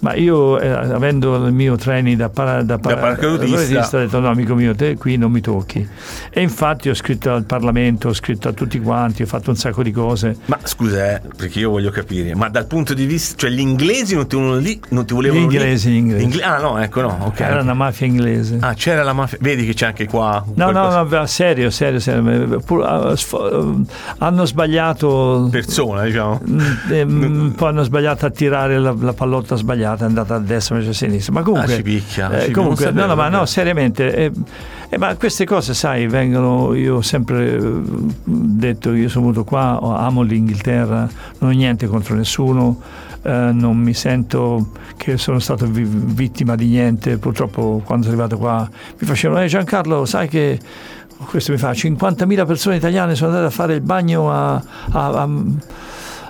[0.00, 4.20] ma io eh, avendo il mio training da, para, da, para, da paracadutista ho detto
[4.20, 5.86] no amico mio te qui non mi tocchi
[6.30, 9.82] e infatti ho scritto al Parlamento ho scritto a tutti quanti ho fatto un sacco
[9.82, 13.50] di cose ma scusa eh, perché io voglio capire ma dal punto di vista cioè
[13.50, 15.96] gli inglesi non ti volevano lì non ti volevano gli inglesi, lì?
[15.96, 16.24] inglesi.
[16.24, 19.64] Ingle- ah no ecco no ok era una mafia inglese ah c'era la mafia vedi
[19.64, 21.02] che c'è anche qua no qualcosa.
[21.02, 22.62] no no serio serio, serio.
[22.82, 23.16] Ah,
[24.18, 29.56] hanno sbagliato persona diciamo mm, e, mm, poi hanno sbagliato a tirare la, la pallotta
[29.56, 31.32] sbagliata sbagliata, è andata a destra invece a sinistra.
[31.32, 34.14] Ma comunque, ah, ci picchia, eh, ci comunque no, no, ma no, seriamente.
[34.14, 34.32] Eh,
[34.88, 36.74] eh, ma queste cose, sai, vengono.
[36.74, 37.82] Io ho sempre eh,
[38.24, 42.80] detto: io sono venuto qua, amo l'Inghilterra, non ho niente contro nessuno.
[43.22, 47.18] Eh, non mi sento che sono stato vi- vittima di niente.
[47.18, 48.68] Purtroppo, quando sono arrivato qua,
[48.98, 50.58] mi facevano: Eh, Giancarlo, sai che
[51.16, 55.28] questo mi fa 50.000 persone italiane sono andate a fare il bagno a, a, a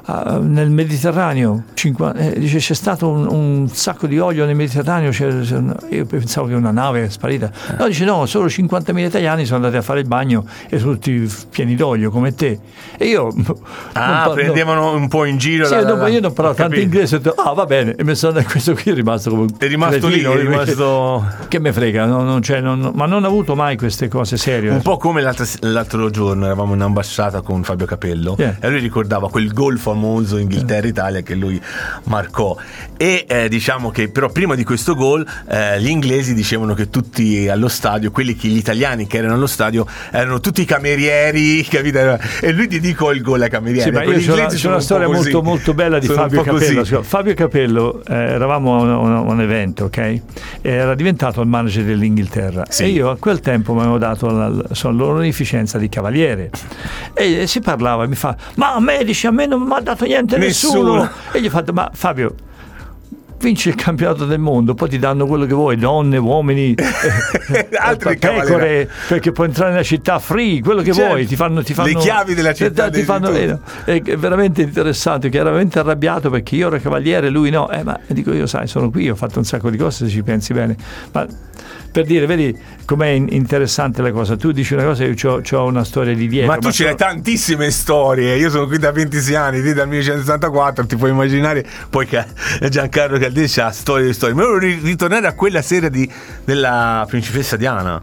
[0.06, 5.10] uh, nel Mediterraneo, 50, eh, dice c'è stato un, un, sacco di olio nel Mediterraneo,
[5.90, 7.50] io pensavo che una nave è sparita.
[7.78, 11.30] No, dice no, solo 50.000 italiani sono andati a fare il bagno e sono tutti
[11.50, 12.58] pieni d'olio come te.
[12.96, 13.32] E io...
[13.96, 15.64] Ah, parlo, prendevano un po' in giro.
[15.64, 18.14] Sì, la, dopo io non parlavo tanto inglese, ho detto, ah va bene, e mi
[18.14, 19.46] sono questo qui è rimasto come...
[19.56, 21.24] È rimasto lì, è rimasto...
[21.48, 24.70] Che me frega, no, non, non, ma non ho avuto mai queste cose serie.
[24.70, 28.56] Un po' come l'altro, l'altro giorno eravamo in ambasciata con Fabio Capello yeah.
[28.60, 31.60] e lui ricordava quel golfo famoso Inghilterra-Italia che lui
[32.04, 32.54] marcò.
[32.98, 37.48] E eh, diciamo che però prima di questo gol eh, gli inglesi dicevano che tutti
[37.48, 42.18] allo stadio, quelli che gli italiani che erano allo stadio, erano tutti camerieri, capito?
[42.40, 43.82] E lui dedicò il gol ai camerieri.
[43.82, 46.80] Sì, ma io c'è una, c'è una storia molto, molto bella di Fabio Capello.
[46.80, 46.98] Così.
[47.02, 50.20] Fabio Capello, eh, eravamo a un, un, evento, ok?
[50.62, 52.84] Era diventato il manager dell'Inghilterra sì.
[52.84, 56.50] e io a quel tempo mi avevo dato la, la, l'onorificenza di cavaliere
[57.12, 59.72] e, e si parlava e mi fa ma a me dice a me non mi
[59.72, 60.94] ha dato niente niente nessuno.
[60.96, 61.10] nessuno.
[61.32, 62.34] E gli ho fatto, ma Fabio,
[63.38, 66.74] vinci il campionato del mondo, poi ti danno quello che vuoi, donne, uomini,
[67.78, 71.10] Altri pecore, perché puoi entrare nella città free, quello che certo.
[71.10, 72.90] vuoi, ti fanno, ti fanno, le chiavi della città.
[72.90, 77.50] Ti fanno, eh, è veramente interessante, che era veramente arrabbiato perché io ero cavaliere, lui
[77.50, 80.10] no, eh, ma dico io sai, sono qui, ho fatto un sacco di cose se
[80.10, 80.76] ci pensi bene,
[81.12, 81.26] ma
[81.96, 84.36] per dire, vedi com'è interessante la cosa.
[84.36, 86.52] Tu dici una cosa, io ho una storia di dietro.
[86.52, 86.94] Ma tu ma ce so...
[86.94, 88.36] tantissime storie.
[88.36, 91.64] Io sono qui da 26 anni, te dal 1964, ti puoi immaginare.
[91.88, 92.06] Poi
[92.68, 94.34] Giancarlo Caldesi ha storie di storie.
[94.34, 96.08] Ma volevo ritornare a quella sera di,
[96.44, 98.00] della principessa Diana.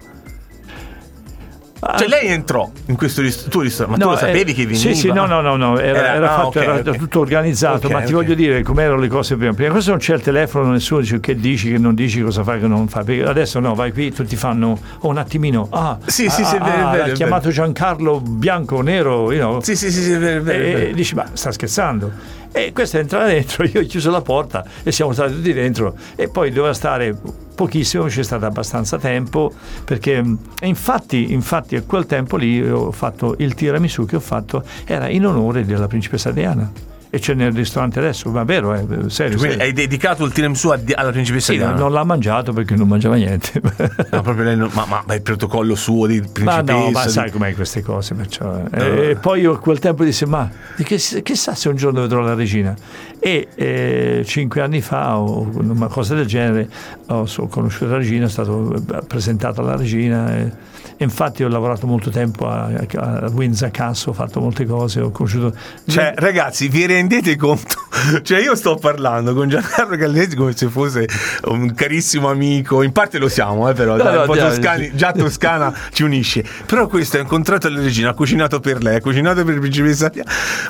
[1.97, 4.65] Cioè lei entrò in questo ris- tuo ristorante, ma No, tu lo sapevi eh, che
[4.65, 4.79] veniva?
[4.79, 6.95] Sì, sì, no, no, no, no, era, Era- era ah, fatto, ok, era ok.
[6.95, 9.51] tutto organizzato, Ok, ma ti voglio dire come erano le cose prima.
[9.53, 12.61] Prima cosa non c'è il telefono, nessuno dice che dici, che non dici, cosa fai,
[12.61, 13.03] che non fai.
[13.03, 15.67] Perché adesso no, vai qui, tutti fanno oh, un attimino.
[15.71, 18.81] Ah, Sì, sì, ah, sì, è vero, è ah, vero, ha è chiamato Giancarlo bianco,
[18.81, 19.59] nero, you know.
[19.59, 20.93] Sì, sì, sì, sì, è vero, è vero, E vero.
[20.95, 22.11] dici, ma sta scherzando?
[22.55, 25.95] E questo entra dentro, io ho chiuso la porta e siamo stati tutti dentro.
[26.15, 27.17] E poi doveva stare
[27.55, 29.51] pochissimo, c'è stato abbastanza tempo,
[29.83, 30.23] perché
[30.61, 35.25] infatti, infatti a quel tempo lì ho fatto il tiramisù che ho fatto, era in
[35.25, 36.92] onore della principessa Diana.
[37.15, 39.37] E c'è nel ristorante adesso, ma vero, eh, serio.
[39.37, 41.75] Quindi hai dedicato il tiramisù alla principessa Sì, Diana?
[41.75, 43.61] non l'ha mangiato perché non mangiava niente.
[44.09, 47.05] No, proprio lei non- ma, ma, ma il protocollo suo di Ma principessa no, ma
[47.05, 48.15] di- sai com'è queste cose.
[48.15, 49.09] Perciò, eh.
[49.11, 50.49] E poi io a quel tempo dissi: Ma
[50.83, 52.75] chissà se un giorno vedrò la regina.
[53.19, 56.67] E eh, cinque anni fa, o una cosa del genere,
[57.09, 60.35] ho conosciuto la regina, è stato eh, presentato alla regina.
[60.35, 60.51] E,
[60.97, 65.11] e infatti ho lavorato molto tempo a, a Windsor Castle, ho fatto molte cose, ho
[65.11, 65.55] conosciuto.
[65.87, 67.92] Cioè, ragazzi, vi rendete 前出てこんと。
[68.23, 71.07] Cioè, io sto parlando con Giancarlo Gallesi come se fosse
[71.45, 72.81] un carissimo amico.
[72.81, 73.95] In parte lo siamo, eh, però.
[73.95, 76.43] No, dai, no, dai, toscani- già Toscana ci unisce.
[76.65, 80.11] Però questo ha incontrato la regina, ha cucinato per lei, ha cucinato per il principessa.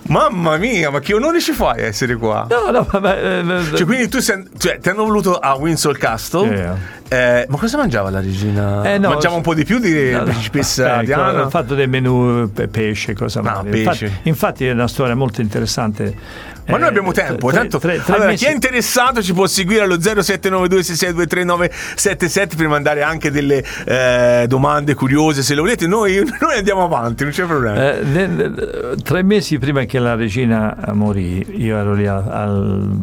[0.07, 2.47] Mamma mia, ma che onore ci fai a essere qua?
[2.49, 3.39] No, no, vabbè.
[3.39, 6.47] eh, Cioè, quindi tu sei, cioè, ti hanno voluto a Windsor Castle.
[6.53, 6.77] Yeah.
[7.09, 8.83] Eh, ma cosa mangiava la regina?
[8.91, 10.23] Eh, no, Mangiava un po' di più di No, no.
[10.23, 11.45] principessa Ecco, Diana?
[11.45, 13.69] Ho fatto dei menù pe- pesce, cosa varia.
[13.69, 14.05] pesce.
[14.05, 16.51] Infatti, infatti è una storia molto interessante.
[16.65, 19.33] Ma noi Eh, abbiamo tempo, tre- tanto, tre- tre allora, mesi- chi è interessato ci
[19.33, 25.87] può seguire allo 0792662977 per mandare anche delle eh, domande curiose se lo volete.
[25.87, 27.93] Noi, noi andiamo avanti, non c'è problema.
[27.97, 32.99] Eh, nel- nel- tre mesi prima che la regina morì, io ero lì a, al-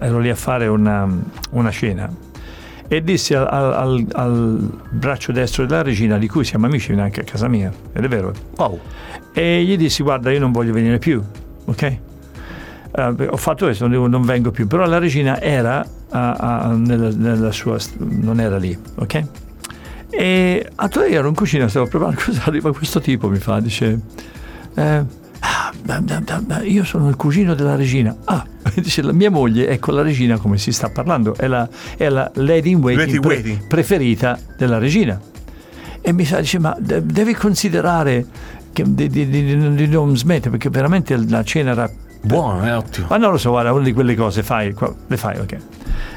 [0.00, 1.08] ero lì a fare una,
[1.50, 2.10] una cena
[2.88, 7.20] e dissi al, al- al- al braccio destro della regina, di cui siamo amici anche
[7.20, 8.78] a casa mia, ed è vero, Wow.
[9.32, 11.22] e gli dissi guarda io non voglio venire più,
[11.64, 11.96] ok?
[12.94, 17.08] Eh, ho fatto questo, non, non vengo più, però la regina era a- a- nella,
[17.14, 19.24] nella sua, non era lì, ok?
[20.10, 23.98] E allora io ero in cucina, stavo preparando, cosa arriva questo tipo, mi fa, dice,
[24.74, 25.04] eh,
[25.40, 28.14] ah, da- da- da- io sono il cugino della regina.
[28.24, 28.44] Ah,
[28.76, 32.08] dice, la mia moglie è con la regina, come si sta parlando, è la, è
[32.10, 33.66] la lady in waiting, pre- waiting.
[33.66, 35.18] preferita della regina.
[36.02, 38.26] E mi sa, dice, ma de- devi considerare
[38.72, 41.90] che di, di- di- di non smettere, perché veramente la cena era
[42.24, 43.08] Buono, è ottimo.
[43.10, 44.74] ma non lo so, guarda, una di quelle cose fai,
[45.06, 45.56] le fai, ok.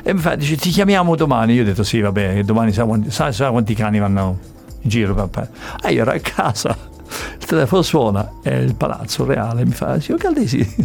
[0.03, 1.53] E mi fa, dice, ti chiamiamo domani.
[1.53, 4.37] Io ho detto, sì, vabbè, domani sa quanti, sa, sa quanti cani vanno
[4.81, 5.49] in giro, papà.
[5.81, 6.77] Ah, io ero a casa,
[7.39, 10.75] il telefono suona, è il palazzo reale, mi fa, signor Caldesi,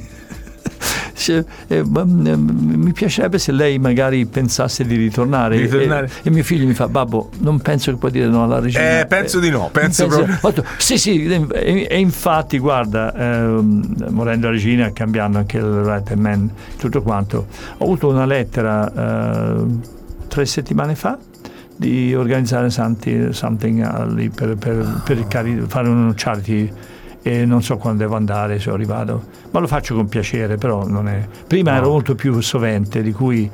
[1.21, 5.57] dice, eh, ma, eh, mi piacerebbe se lei magari pensasse di ritornare.
[5.57, 6.07] Di ritornare.
[6.07, 9.01] E, e mio figlio mi fa, babbo, non penso che puoi dire no alla regina.
[9.01, 10.39] Eh, penso di no, penso proprio.
[10.41, 15.65] Ho detto, sì, sì, e, e infatti, guarda, ehm, morendo la regina, cambiando anche il
[15.65, 19.65] right hand man, tutto quanto, ho avuto una lettera eh,
[20.29, 21.19] tre settimane fa
[21.77, 26.71] di organizzare something, something eh, lì per, per- per fare un charity
[27.23, 31.09] e non so quando devo andare, se arrivato, ma lo faccio con piacere, però non
[31.09, 31.27] è...
[31.47, 31.77] Prima No.
[31.77, 33.49] ero molto più sovente, di cui...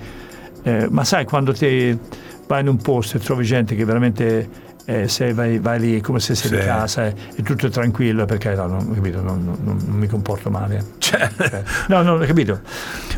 [0.63, 1.99] eh, ma sai, quando ti
[2.47, 4.65] vai in un posto e trovi gente che veramente...
[4.89, 6.57] eh, se vai, vai lì è come se sei Sì.
[6.57, 10.07] di casa, è, è tutto tranquillo perché no, non, capito, non, non- non- non mi
[10.07, 10.85] comporto male.
[10.99, 12.61] Cioè, Eh, No, no, capito.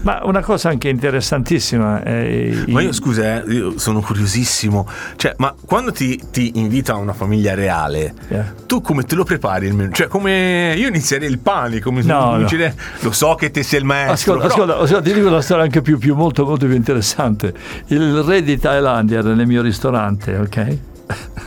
[0.02, 4.86] Ma una cosa anche interessantissima è ma io scusa, eh, io sono curiosissimo.
[5.16, 8.54] Cioè, ma quando ti, ti invita a una famiglia reale, Yeah.
[8.66, 9.90] tu come te lo prepari il menù?
[9.92, 12.46] Cioè, come io inizierei il pane, come No, no.
[12.46, 14.34] dire, lo so che te sei il maestro.
[14.34, 17.52] Ascolta, però- ascolta, ascolta, ti dico una storia anche più, più- molto, molto più interessante.
[17.88, 20.78] Il re di Thailandia era nel mio ristorante, ok?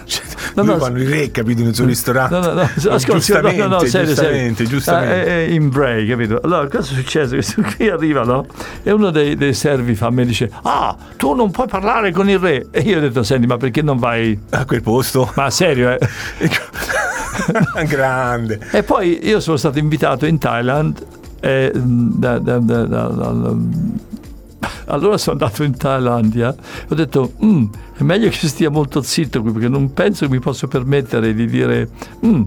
[0.06, 2.36] Cioè, No, no, vanno i re, capito, nel suo ristorante.
[2.38, 4.70] No, no, no, ascolta, giustamente, no, no, serio, giustamente, serio.
[4.70, 5.24] giustamente.
[5.26, 6.42] È- è in Bray, capito?
[6.44, 7.36] Allora, cosa è successo?
[7.36, 8.46] Questo qui arriva, no?
[8.84, 12.30] E uno dei, dei servi fa a me dice, ah, tu non puoi parlare con
[12.30, 12.68] il re.
[12.72, 14.38] E io ho detto, senti, ma perché non vai...
[14.50, 15.32] A quel posto.
[15.36, 16.00] Ma serio, eh?
[17.88, 18.60] Grande.
[18.72, 21.02] E poi io sono stato invitato in Thailand.
[21.40, 23.56] e, mm, da- da- da- da- da-
[24.86, 26.54] allora sono andato in Thailandia
[26.90, 27.66] ho detto "Mm,
[27.98, 31.46] è meglio che stia molto zitto qui perché non penso che mi posso permettere di
[31.48, 31.90] dire
[32.26, 32.42] "Mm,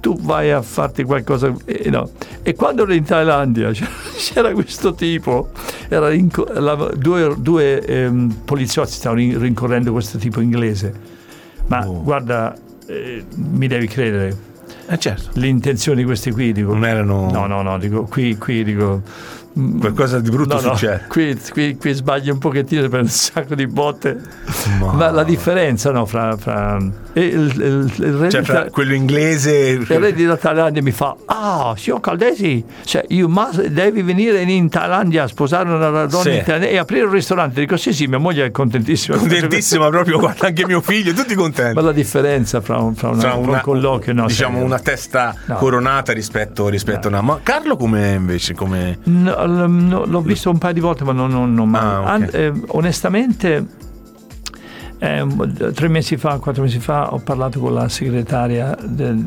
[0.00, 2.08] tu vai a farti qualcosa e, no.
[2.42, 3.70] e quando ero in Thailandia
[4.16, 5.50] c'era, questo tipo
[5.88, 10.92] era rinco- la- due, due ehm, poliziotti stavano rin- rincorrendo questo tipo inglese
[11.66, 12.02] ma Oh.
[12.02, 12.54] guarda
[12.86, 14.34] eh, mi devi credere
[14.86, 15.30] Eh certo.
[15.34, 16.72] le intenzioni di questi qui, dico.
[16.72, 19.02] Non erano- No, no, no, dico, qui, qui dico.
[19.80, 21.04] Qualcosa di brutto No, no, succede.
[21.08, 24.16] qui, qui, qui sbagli un pochettino per un sacco di botte.
[24.80, 26.78] Ma- Ma la differenza no, fra, fra
[27.12, 29.56] e il, il, il re Cioè, fra quello inglese.
[29.56, 34.68] il re di Thailandia mi fa ah signor Caldesi cioè, you must- devi venire in,
[34.68, 36.42] Thailandia a sposare una donna Sì.
[36.44, 40.64] e aprire un ristorante dico sì sì mia moglie è contentissima Contentissima proprio, guarda anche
[40.66, 41.74] mio figlio, tutti contenti.
[41.74, 44.66] ma la differenza fra un, fra una- Fra fra un colloquio no, diciamo serio.
[44.66, 45.56] una testa No.
[45.56, 47.20] coronata rispetto, rispetto a una.
[47.22, 48.54] Ma Carlo come invece?
[48.54, 48.98] Come...
[49.04, 51.80] No, no, l'ho visto un paio di volte, ma non, non- non mai.
[51.82, 52.08] Ah, ok.
[52.08, 53.66] An- eh, onestamente,
[54.98, 55.26] eh,
[55.74, 59.24] tre mesi fa, quattro mesi fa, ho parlato con la segretaria del,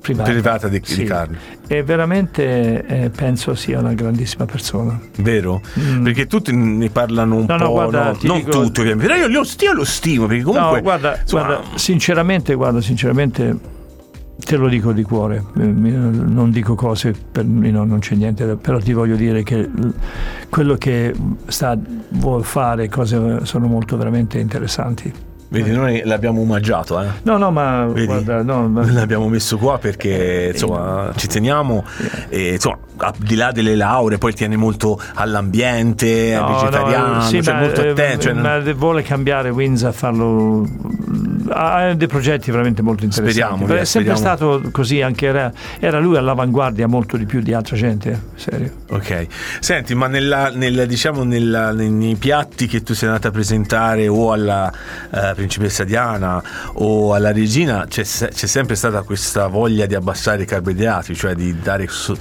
[0.00, 1.04] privata, Privata di- di Sì.
[1.04, 1.36] Carlo.
[1.68, 4.98] E veramente eh, penso sia una grandissima persona.
[5.18, 5.60] Vero?
[6.02, 7.46] Perché tutti ne parlano un Mm.
[7.46, 7.70] No, no, po'.
[7.72, 8.16] guarda, no?
[8.22, 9.12] non dico- tutti, ovviamente.
[9.12, 10.76] Però io, io, io lo stimo perché comunque.
[10.76, 13.80] no, guarda, insomma, guarda, sinceramente, guarda, sinceramente.
[14.34, 18.78] Te lo dico di cuore, eh, non dico cose, per, no, non c'è niente, però
[18.78, 19.68] ti voglio dire che
[20.48, 21.14] quello che
[21.46, 25.12] sta, vuol fare cose sono molto veramente interessanti.
[25.52, 27.08] Vedi, noi l'abbiamo omaggiato, eh.
[27.24, 28.06] No, no, ma Vedi?
[28.06, 31.84] guarda, no, ma- L'abbiamo messo qua perché insomma ci teniamo
[32.30, 37.42] e insomma al di là delle lauree poi tiene molto all'ambiente, no, vegetariano, no, sì,
[37.42, 38.22] cioè ma, molto eh, attento.
[38.22, 40.66] cioè, ma vuole cambiare Windsor a farlo.
[41.48, 43.40] Ha dei progetti veramente molto interessanti.
[43.64, 44.18] Speriamo, è sempre speriamo.
[44.60, 48.20] stato così, anche era, era lui all'avanguardia molto di più di altra gente.
[48.34, 48.70] Serio.
[48.90, 49.26] Ok,
[49.60, 54.08] senti, ma nella, nella, diciamo nella- nei, nei piatti che tu sei andata a presentare
[54.08, 54.70] o alla
[55.10, 56.42] eh, principessa Diana
[56.74, 61.56] o alla regina c'è, c'è sempre stata questa voglia di abbassare i carboidrati, cioè di
[61.60, 62.16] dare so-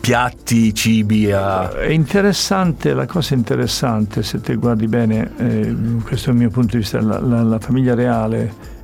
[0.00, 1.70] piatti, cibi a...
[1.70, 5.74] È interessante, la cosa interessante, se te guardi bene, eh,
[6.04, 8.29] questo è il mio punto di vista, la, la- la famiglia reale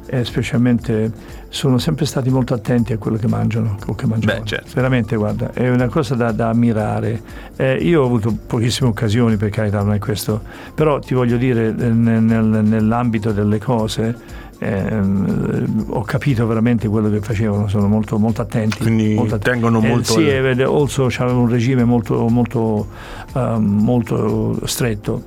[0.09, 1.11] e specialmente
[1.49, 4.41] sono sempre stati molto attenti a quello che mangiano, o che mangiano.
[4.41, 4.71] Beh, certo.
[4.75, 7.21] Veramente, guarda, è una cosa da, da ammirare.
[7.57, 10.43] Eh, io ho avuto pochissime occasioni, per carità, non è questo,
[10.75, 14.15] però ti voglio dire, eh, nel- nel- nell'ambito delle cose,
[14.59, 18.79] ehm, ho capito veramente quello che facevano, sono molto, molto attenti.
[18.79, 19.61] Quindi molto attenti.
[19.61, 22.87] tengono Eh, molto sì, al- e also c'aveva un regime molto, molto,
[23.35, 25.23] ehm, molto stretto.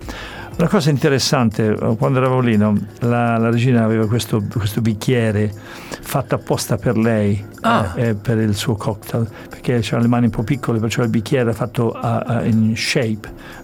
[0.60, 5.50] Una cosa interessante, eh, quando eravamo lì, no, la, la regina aveva questo, questo bicchiere
[6.02, 7.94] fatto apposta per lei, Ah.
[7.96, 11.10] eh, eh, per il suo cocktail, perché aveva le mani un po' piccole, perciò il
[11.10, 13.20] bicchiere era fatto a- a- in shape.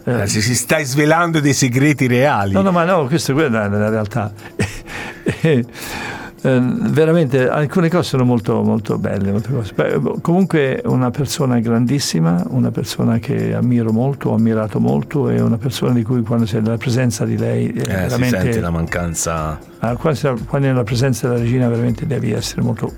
[0.05, 2.53] Eh, Eh, si, stai svelando dei segreti reali.
[2.53, 3.35] No, no, ma no, questa è
[3.77, 4.31] la realtà.
[6.45, 9.33] Eh, eh, veramente alcune cose sono molto, molto belle.
[9.75, 15.57] Beh, comunque una persona grandissima, una persona che ammiro molto, ho ammirato molto e una
[15.57, 18.69] persona di cui quando sei nella presenza di lei eh, Eh, si veramente sente la
[18.69, 19.59] mancanza.
[19.79, 22.91] ah, quando, sei- quando è nella presenza della regina veramente devi essere molto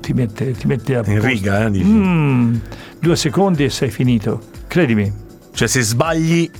[0.00, 1.26] ti mette, ti mette a In posto.
[1.26, 1.84] riga, eh.
[1.84, 2.54] Mm,
[2.98, 5.12] due secondi e sei finito credimi
[5.52, 6.50] Cioè, se sbagli,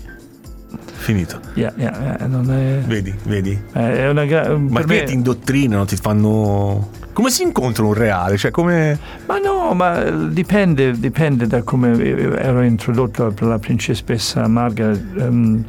[1.02, 1.40] finito.
[1.54, 3.58] Yeah, yeah, non è, Vedi, vedi.
[3.74, 6.88] eh, è una gra- Ma per qui me- ti indottrinano, ti fanno.
[7.12, 8.36] Come si incontra un reale?
[8.38, 8.98] Cioè, come.
[9.26, 11.90] Ma no, ma dipende, dipende da come
[12.38, 15.02] ero introdotto per la principessa Margaret.
[15.18, 15.64] ehm,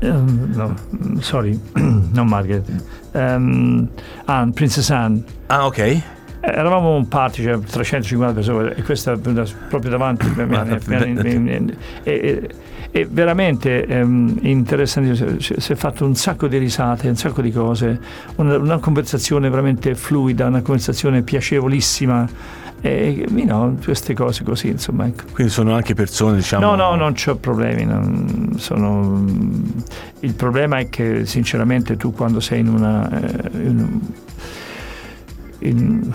[0.00, 0.74] ehm, no,
[1.20, 2.64] sorry, non Margaret.
[3.12, 3.88] ehm,
[4.26, 5.22] Anne, Princess Anne.
[5.46, 6.02] Ah, ok.
[6.46, 10.26] Eh, Eravamo un party, cioè 350 persone, e questa proprio davanti.
[12.92, 17.50] e, veramente ehm, interessante, si si è fatto un sacco di risate, un sacco di
[17.50, 18.00] cose,
[18.36, 22.64] una, una conversazione veramente fluida, una conversazione piacevolissima.
[22.82, 25.06] E you know, queste cose così, insomma.
[25.06, 25.24] Ecco.
[25.32, 26.64] Quindi sono anche persone, diciamo.
[26.64, 27.84] No, no, non ho problemi.
[27.84, 29.24] non- sono-
[30.20, 33.08] il problema è che sinceramente tu quando sei in una...
[33.10, 34.00] eh, in,
[35.60, 36.12] in-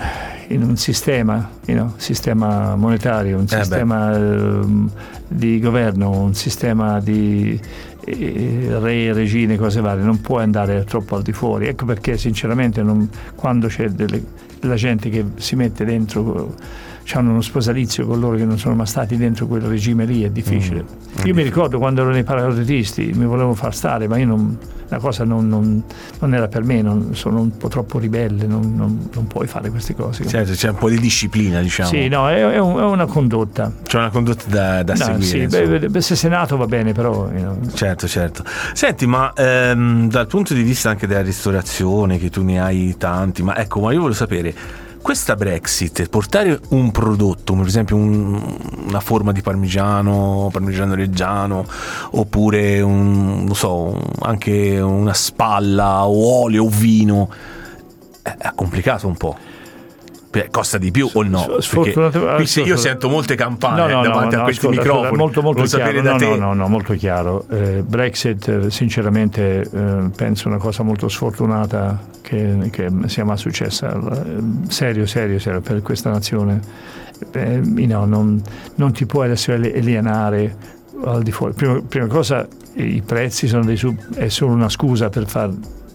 [0.48, 4.90] in un sistema, you know, sistema monetario, un Eh sistema ehm,
[5.28, 7.60] di governo, un sistema di
[8.04, 11.68] eh, re, regine, cose varie, non puoi andare troppo al di fuori.
[11.68, 14.24] Ecco perché sinceramente non- quando c'è delle-
[14.60, 16.56] della gente che si mette dentro,
[17.14, 20.30] hanno uno sposalizio con loro che non sono mai stati dentro quel regime lì, è
[20.30, 20.84] difficile.
[20.84, 24.58] Mm, Io mi ricordo quando ero nei paracadutisti, mi volevo far stare, ma io non,
[24.88, 25.84] la cosa non, non-
[26.20, 30.26] non era per me, non- sono un po' troppo ribelle, non, puoi fare queste cose.
[30.26, 31.90] Certo, c'è un po' di disciplina, diciamo.
[31.90, 33.72] Sì, no, è, è un- è una condotta.
[33.84, 35.50] C'è una condotta da, da No, seguire.
[35.50, 38.44] sì, beh, beh, se sei nato va bene, però you know, Certo, certo.
[38.74, 43.44] Senti, ma ehm, dal punto di vista anche della ristorazione, che tu ne hai tanti,
[43.44, 44.54] ma ecco, ma io voglio sapere,
[45.02, 51.66] questa Brexit, portare un prodotto, come per esempio un- una forma di parmigiano, parmigiano reggiano,
[52.12, 57.30] oppure un, so, anche una spalla o olio o vino,
[58.22, 59.38] è complicato un po'.
[60.50, 61.58] Costa di più o no?
[61.68, 65.18] Qui io sento molte campane no, no, davanti no, a questi ascolta, microfoni.
[65.18, 66.02] Molto, molto chiaro.
[66.02, 67.46] No, no, no, no, molto chiaro.
[67.50, 73.94] Eh, Brexit, sinceramente, eh, penso una cosa molto sfortunata che, che sia mai successa.
[73.94, 76.60] Eh, serio, serio, serio, per questa nazione.
[77.32, 78.42] Eh, no, non,
[78.76, 80.56] non ti puoi adesso alienare
[81.04, 81.54] al di fuori.
[81.54, 85.52] Prima, prima cosa, i prezzi sono, dei sub, è solo una scusa per far,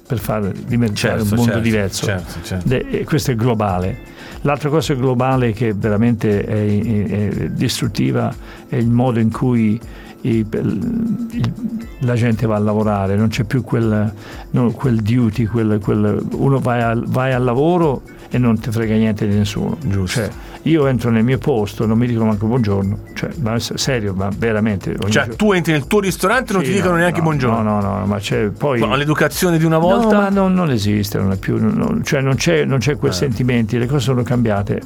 [0.07, 2.05] per far diventare certo, un mondo certo, diverso.
[2.05, 2.69] Certo, certo.
[2.69, 4.15] De, questo è globale
[4.47, 8.33] L'altra cosa globale che veramente è, è distruttiva
[8.69, 9.77] è il modo in cui
[10.23, 11.53] i, il,
[12.01, 14.13] la gente va a lavorare, non c'è più quel,
[14.51, 18.95] no, quel duty, quel, quel, uno vai, a, vai al lavoro e non ti frega
[18.95, 19.77] niente di nessuno.
[20.07, 20.29] Cioè,
[20.63, 24.97] io entro nel mio posto, non mi dicono manco buongiorno, cioè, ma serio, ma veramente.
[25.09, 27.63] Cioè, tu entri nel tuo ristorante e non sì, ti dicono no, neanche no, buongiorno.
[27.63, 28.81] No, no, no, ma c'è poi.
[28.81, 30.15] Ma l'educazione di una volta?
[30.15, 31.57] No, ma non, non esiste, non è più.
[31.59, 33.15] Non, cioè, non c'è, non c'è quei eh.
[33.15, 34.81] sentimenti, le cose sono cambiate.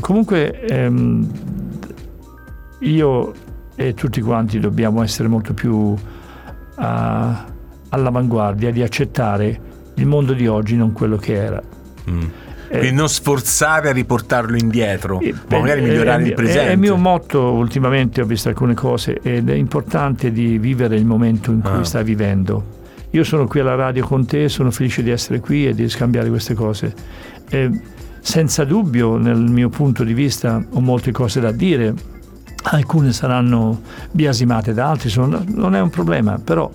[0.00, 1.26] Comunque, ehm,
[2.80, 3.32] io
[3.74, 5.96] e tutti quanti dobbiamo essere molto più uh,
[6.76, 9.60] all'avanguardia di accettare
[9.94, 11.62] il mondo di oggi, non quello che era.
[12.10, 12.22] Mm.
[12.78, 16.68] Quindi non sforzare a riportarlo indietro, eh, ma magari migliorare è, il presente.
[16.68, 21.04] È il mio motto, ultimamente ho visto alcune cose ed è importante di vivere il
[21.04, 21.84] momento in cui ah.
[21.84, 22.80] stai vivendo.
[23.10, 26.30] Io sono qui alla radio con te, sono felice di essere qui e di scambiare
[26.30, 26.94] queste cose.
[28.20, 31.92] Senza dubbio, nel mio punto di vista, ho molte cose da dire.
[32.62, 36.70] Alcune saranno biasimate da altri, sono, non è un problema, però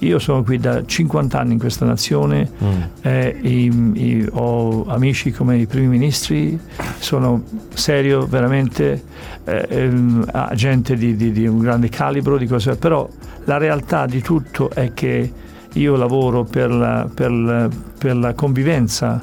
[0.00, 2.80] io sono qui da 50 anni in questa nazione, mm.
[3.02, 3.64] eh, i,
[3.94, 6.58] i, ho amici come i primi ministri,
[6.98, 9.02] sono serio veramente,
[9.44, 13.08] eh, eh, gente di, di, di, un grande calibro, di cose, però
[13.44, 15.32] la realtà di tutto è che
[15.72, 17.68] io lavoro per la, per la,
[17.98, 19.18] per la convivenza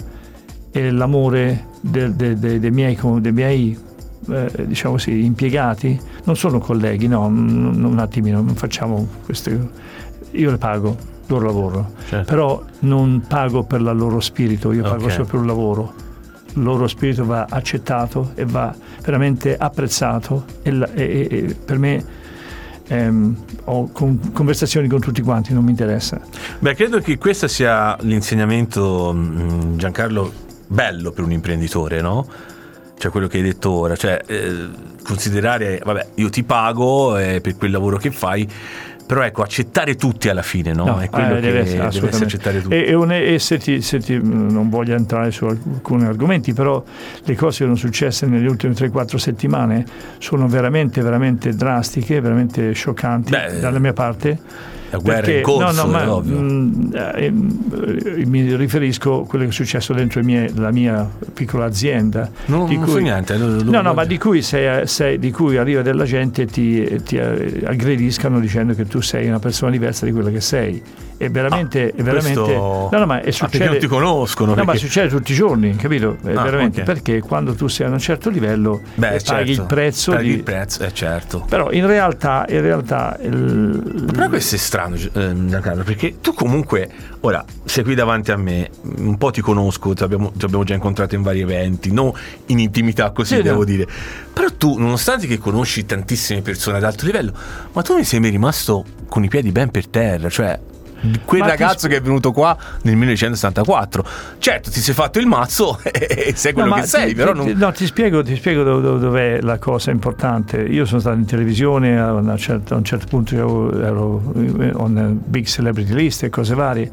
[0.72, 3.78] e l'amore de, de, de, dei miei, dei miei
[4.30, 9.70] eh, diciamo così, impiegati, non sono colleghi, no, un attimino, non facciamo queste
[10.32, 10.96] io le pago,
[11.28, 12.30] loro lavoro, certo.
[12.30, 15.12] però non pago per il loro spirito, io pago okay.
[15.12, 15.94] solo per il lavoro.
[16.56, 22.04] Il loro spirito va accettato e va veramente apprezzato e, e, e per me
[22.88, 26.22] ehm, ho con, conversazioni con tutti quanti, non mi interessa.
[26.60, 30.32] Beh, credo che questo sia l'insegnamento, mm, Giancarlo,
[30.68, 32.28] bello per un imprenditore, no?
[33.04, 34.70] Cioè quello che hai detto ora, cioè eh,
[35.04, 38.48] considerare, vabbè, io ti pago eh, per quel lavoro che fai,
[39.06, 40.86] però ecco, accettare tutti alla fine, no?
[40.86, 42.74] no è quello eh, che deve essere, deve essere accettare tutti.
[42.74, 46.82] E, e, e se, ti, se ti, non voglio entrare su alcuni argomenti, però
[47.26, 49.84] le cose che sono successe nelle ultime 3-4 settimane
[50.20, 54.40] sono veramente, veramente drastiche, veramente scioccanti Beh, dalla mia parte
[54.94, 57.32] la guerra perché, in corso, no, no, ma, mh, mm, eh,
[58.26, 62.30] mi riferisco a quello che è successo dentro mie, la mia piccola azienda.
[62.46, 63.36] Non, di non cui, niente.
[63.38, 67.02] Non, no, no, ma di cui, sei, sei, di cui, arriva della gente e ti,
[67.04, 70.82] ti aggrediscano dicendo che tu sei una persona diversa di quella che sei
[71.26, 72.90] è veramente, ah, è veramente questo...
[72.92, 74.72] no, no, ma è succede, ah, non ti conoscono no perché...
[74.72, 76.94] ma succede tutti i giorni capito è ah, veramente okay.
[76.94, 79.52] perché quando tu sei a un certo livello Beh, paghi certo.
[79.52, 80.34] il prezzo paghi di...
[80.34, 84.10] il prezzo eh, certo però in realtà in realtà il...
[84.12, 86.90] però questo è strano eh, Giancarlo perché tu comunque
[87.22, 90.74] ora sei qui davanti a me un po' ti conosco ti abbiamo, ti abbiamo già
[90.74, 92.12] incontrato in vari eventi non
[92.48, 93.64] in intimità così sì, devo no.
[93.64, 93.88] dire
[94.34, 97.34] però tu nonostante che conosci tantissime persone ad alto livello
[97.72, 100.60] ma tu mi sembri rimasto con i piedi ben per terra cioè
[101.26, 104.06] quel Ma ragazzo che è venuto qua nel 1974.
[104.38, 107.52] Certo, ti sei fatto il mazzo e sei quello no, che sei, ti, però non...
[107.56, 110.62] No, ti spiego, ti spiego dove, dov'è la cosa importante.
[110.62, 114.22] Io sono stato in televisione, a, una certa, a un certo punto ero, ero
[114.76, 116.92] on big celebrity list e cose varie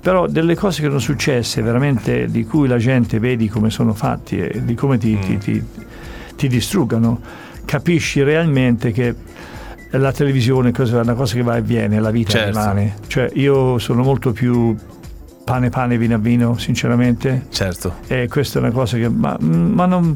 [0.00, 4.38] però delle cose che sono successe veramente di cui la gente vedi come sono fatti
[4.38, 5.20] e di come ti, mm.
[5.20, 5.64] ti, ti,
[6.36, 7.20] ti distruggano
[7.68, 9.14] capisci realmente che
[9.90, 12.58] la televisione è una cosa che va e viene, la vita certo.
[12.58, 12.94] rimane.
[13.06, 14.76] Cioè io sono molto più
[15.44, 17.46] pane pane, vino a vino, sinceramente.
[17.48, 17.94] Certo.
[18.06, 19.08] E questa è una cosa che...
[19.08, 20.14] Ma, ma non...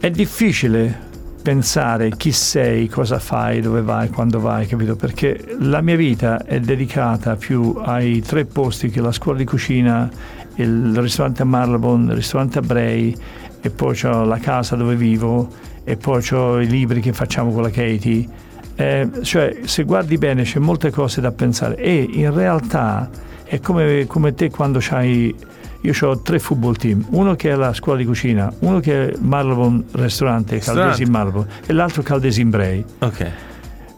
[0.00, 1.06] È difficile
[1.42, 4.96] pensare chi sei, cosa fai, dove vai, quando vai, capito?
[4.96, 10.10] Perché la mia vita è dedicata più ai tre posti che la scuola di cucina,
[10.54, 13.14] il ristorante a Marlbon, il ristorante a Bray
[13.60, 15.48] e poi ho la casa dove vivo
[15.88, 18.28] e poi ho i libri che facciamo con la Katie.
[18.76, 23.08] Eh, cioè, se guardi bene c'è molte cose da pensare e in realtà
[23.42, 25.34] è come, come te quando c'hai
[25.80, 29.14] io ho tre football team, uno che è la scuola di cucina, uno che è
[29.18, 32.84] Marlbon Ristorante, Caldesi Marlbon e l'altro Caldesi Bray.
[32.98, 33.30] Ok.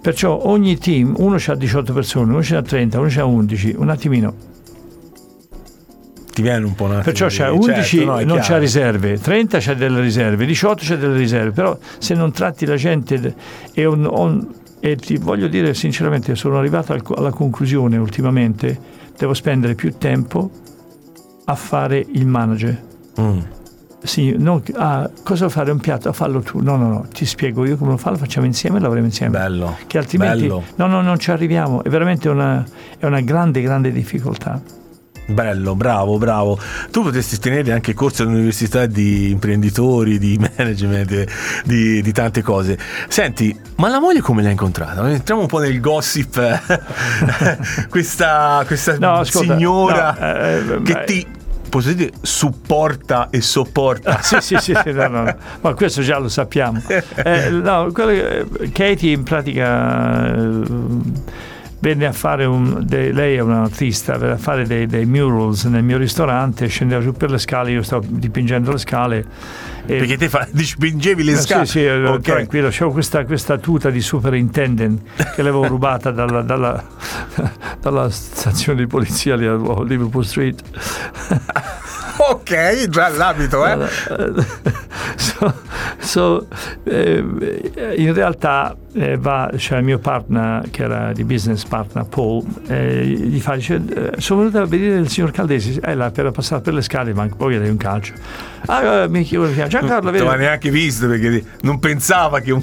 [0.01, 4.35] Perciò ogni team, uno ha 18 persone, uno ha 30, uno ha 11, un attimino.
[6.41, 9.59] Ti viene un po' un attimo Perciò c'è 11 certo, no, non c'ha riserve, 30
[9.59, 13.35] c'è delle riserve, 18 c'è delle riserve, però se non tratti la gente
[13.75, 14.49] e, un- on-
[14.81, 18.79] e ti voglio dire sinceramente, sono arrivato al- alla conclusione ultimamente,
[19.19, 20.51] devo spendere più tempo
[21.45, 22.83] a fare il manager.
[23.21, 23.39] Mm.
[24.03, 26.11] Sì, non, ah, cosa fare un piatto?
[26.15, 26.61] Fallo tu.
[26.63, 29.37] No, no, no, ti spiego io come lo fa, lo facciamo insieme e lavoriamo insieme.
[29.37, 29.77] Bello.
[29.87, 30.63] Che altrimenti Bello.
[30.77, 31.83] no, no, non ci arriviamo.
[31.85, 32.65] È veramente una,
[32.97, 34.59] è una grande, grande difficoltà.
[35.27, 36.59] Bello, bravo, bravo.
[36.91, 42.77] Tu potresti tenere anche corsi all'università di imprenditori, di management, di, di tante cose.
[43.09, 45.09] Senti, ma la moglie come l'hai incontrata?
[45.09, 46.39] Entriamo un po' nel gossip.
[47.89, 50.27] questa questa No, ascolta, signora no,
[50.79, 51.27] eh, che ma- ti
[51.69, 54.21] posso dire supporta e sopporta.
[54.23, 55.37] sì, sì, sì, sì, no, no, no.
[55.63, 56.83] ma questo già lo sappiamo.
[56.89, 60.63] Eh, no, quello che- Katie in pratica eh,
[61.81, 65.83] venne a fare un, de- lei è un'artista, venne a fare dei, dei murals nel
[65.83, 69.25] mio ristorante, scendeva giù per le scale, io stavo dipingendo le scale.
[69.87, 71.65] Perché te fa, dipingevi le Eh, scale.
[71.67, 72.21] Sì, sì, eh, Ok.
[72.21, 72.69] tranquillo.
[72.71, 75.01] C'avevo questa, questa tuta di superintendent
[75.35, 76.85] che l'avevo rubata dalla, dalla-
[77.81, 80.63] dalla stazione di polizia lì a Liverpool Street.
[82.19, 83.79] Ok, già l'abito, eh.
[85.41, 85.55] so,
[85.99, 86.47] so,
[86.85, 87.25] eh,
[87.97, 93.05] in realtà eh, va, c'è il mio partner che era di business partner Paul eh,
[93.05, 95.79] gli fa dice eh, sono venuto a vedere il signor Caldesi.
[95.81, 98.13] È là per passare per le scale ma poi gli dai un calcio.
[98.67, 100.19] Ah, eh, mi chiamo Giancarlo Non ti vedi.
[100.19, 102.63] aveva neanche visto perché non pensava che, un-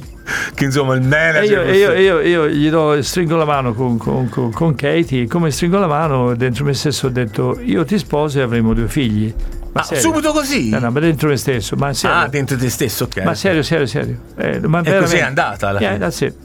[0.54, 3.46] che, insomma il E manager io, e fosse- io, io, io gli do, stringo la
[3.46, 7.58] mano con, con, con, con Katie, come stringo la mano dentro me stesso ho detto
[7.62, 9.34] io ti sposo e avremo due figli.
[9.78, 10.04] Ma Ah, serio.
[10.04, 10.70] subito così?
[10.72, 12.18] Eh, no, ma dentro me stesso, ma serio.
[12.18, 13.18] ah, dentro te stesso, ok.
[13.24, 14.18] ma serio, serio, serio.
[14.38, 16.36] Eh, ma E così è andata alla fine.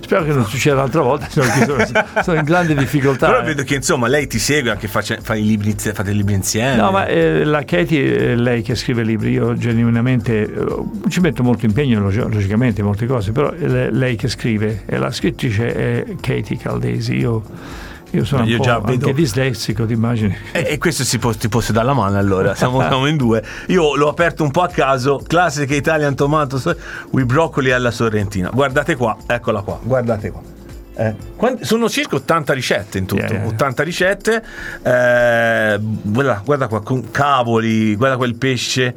[0.00, 1.46] Spero che non succeda un'altra volta, sono,
[2.22, 3.26] sono in grande difficoltà.
[3.26, 3.44] Però eh.
[3.44, 6.76] vedo che insomma lei ti segue anche face- fa i libri, fate i libri insieme.
[6.76, 11.42] No, ma eh, la Katie è lei che scrive libri, io genuinamente eh, ci metto
[11.42, 15.74] molto impegno, log- logicamente, molte cose, però è le- lei che scrive e la scrittrice
[15.74, 17.16] è Katie Caldesi.
[17.16, 17.42] Io,
[18.16, 20.36] io sono Io già vedo- anche dislessico, ti immagini?
[20.52, 23.42] E, e questo si può, ti posso dare la mano allora, siamo, siamo in due.
[23.68, 26.60] Io l'ho aperto un po' a caso, classica Italian tomato
[27.10, 28.50] with broccoli alla sorrentina.
[28.52, 30.40] Guardate qua, eccola qua, guardate qua.
[30.96, 31.14] Eh,
[31.62, 33.46] sono circa 80 ricette in tutto, Yeah, yeah.
[33.46, 34.44] 80 ricette.
[34.82, 38.94] eh, guarda, guarda qua, con cavoli, guarda quel pesce.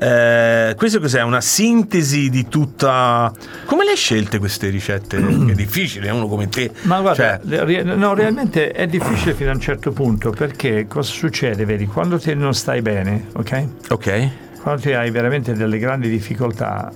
[0.00, 1.22] Eh, questo cos'è?
[1.22, 3.32] Una sintesi di tutta.
[3.64, 5.16] Come le hai scelte queste ricette?
[5.18, 6.70] È difficile, uno come te.
[6.82, 11.64] Ma guarda, Cioè, no, realmente è difficile fino a un certo punto perché cosa succede?
[11.64, 13.64] Vedi, quando te non stai bene, ok?
[13.88, 14.28] ok.
[14.62, 16.92] quando ti hai veramente delle grandi difficoltà,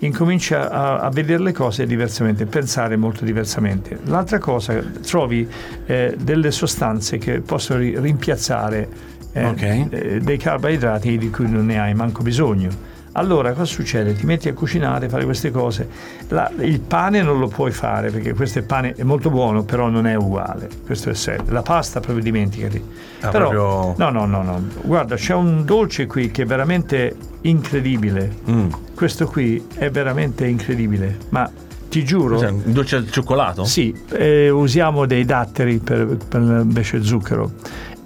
[0.00, 3.98] incomincia a, a vedere le cose diversamente, pensare molto diversamente.
[4.04, 5.46] L'altra cosa, trovi
[5.86, 9.62] eh, delle sostanze che possono ri- rimpiazzare eh, Ok.
[9.90, 12.94] eh, dei carboidrati di cui non ne hai manco bisogno.
[13.12, 14.12] Allora cosa succede?
[14.12, 15.88] Ti metti a cucinare, fare queste cose.
[16.28, 19.88] La- il pane non lo puoi fare perché questo è pane è molto buono, però
[19.88, 20.68] non è uguale.
[20.84, 21.44] Questo è serio.
[21.48, 22.82] La pasta proprio dimenticati.
[23.20, 24.62] Ah, però, proprio- No, no, no, no.
[24.82, 28.30] Guarda, c'è un dolce qui che è veramente incredibile.
[28.50, 28.68] Mm.
[28.94, 31.50] Questo qui è veramente incredibile, ma
[31.88, 32.34] ti giuro.
[32.34, 33.64] Cos'è, un dolce al cioccolato?
[33.64, 37.50] Sì, eh, usiamo dei datteri per, per invece zucchero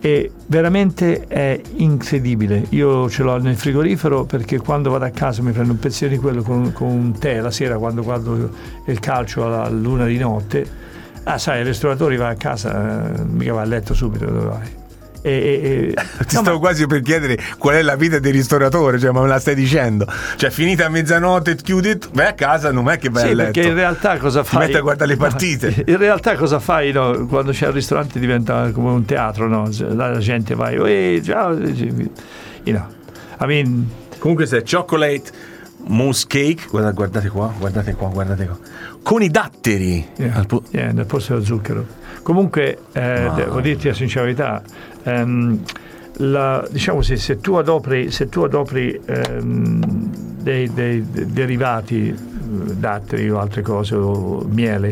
[0.01, 2.67] e veramente è incredibile.
[2.71, 6.19] Io ce l'ho nel frigorifero perché quando vado a casa mi prendo un pezzettino di
[6.19, 8.51] quello con, con un tè la sera quando guardo
[8.87, 10.89] il calcio alla luna di notte.
[11.25, 14.80] Ah, sai, il ristoratore va a casa, eh, mica va a letto subito, dove vai?
[15.23, 15.95] E, e-
[16.27, 19.21] Ti no, stavo ma- quasi per chiedere qual è la vita del ristoratore, cioè, ma
[19.23, 20.07] me la stai dicendo?
[20.37, 23.51] Cioè, finita a mezzanotte, chiudi, vai a casa, non è che vai Sì, a letto.
[23.53, 24.67] perché in realtà cosa fai?
[24.67, 25.85] metti a guardare le partite.
[25.87, 27.27] In realtà cosa fai no?
[27.27, 29.69] quando c'è il ristorante diventa come un teatro, no?
[29.95, 32.11] la gente va, "Ehi, ciao, you
[32.65, 32.87] know.
[33.41, 35.23] I mean, Comunque, se è chocolate
[35.87, 38.59] mousse cake, guarda- guardate qua, guardate qua, guardate qua.
[39.03, 40.07] Con i datteri.
[40.17, 41.87] yeah, Al po- yeah, nel posto dello zucchero.
[42.23, 44.63] Comunque, eh, devo dirti la sincerità,
[45.05, 45.59] ehm,
[46.17, 49.81] la- diciamo se, se tu adopri, se tu adopri ehm,
[50.43, 52.15] dei, dei- dei derivati, eh,
[52.75, 54.91] datteri o altre cose, o miele,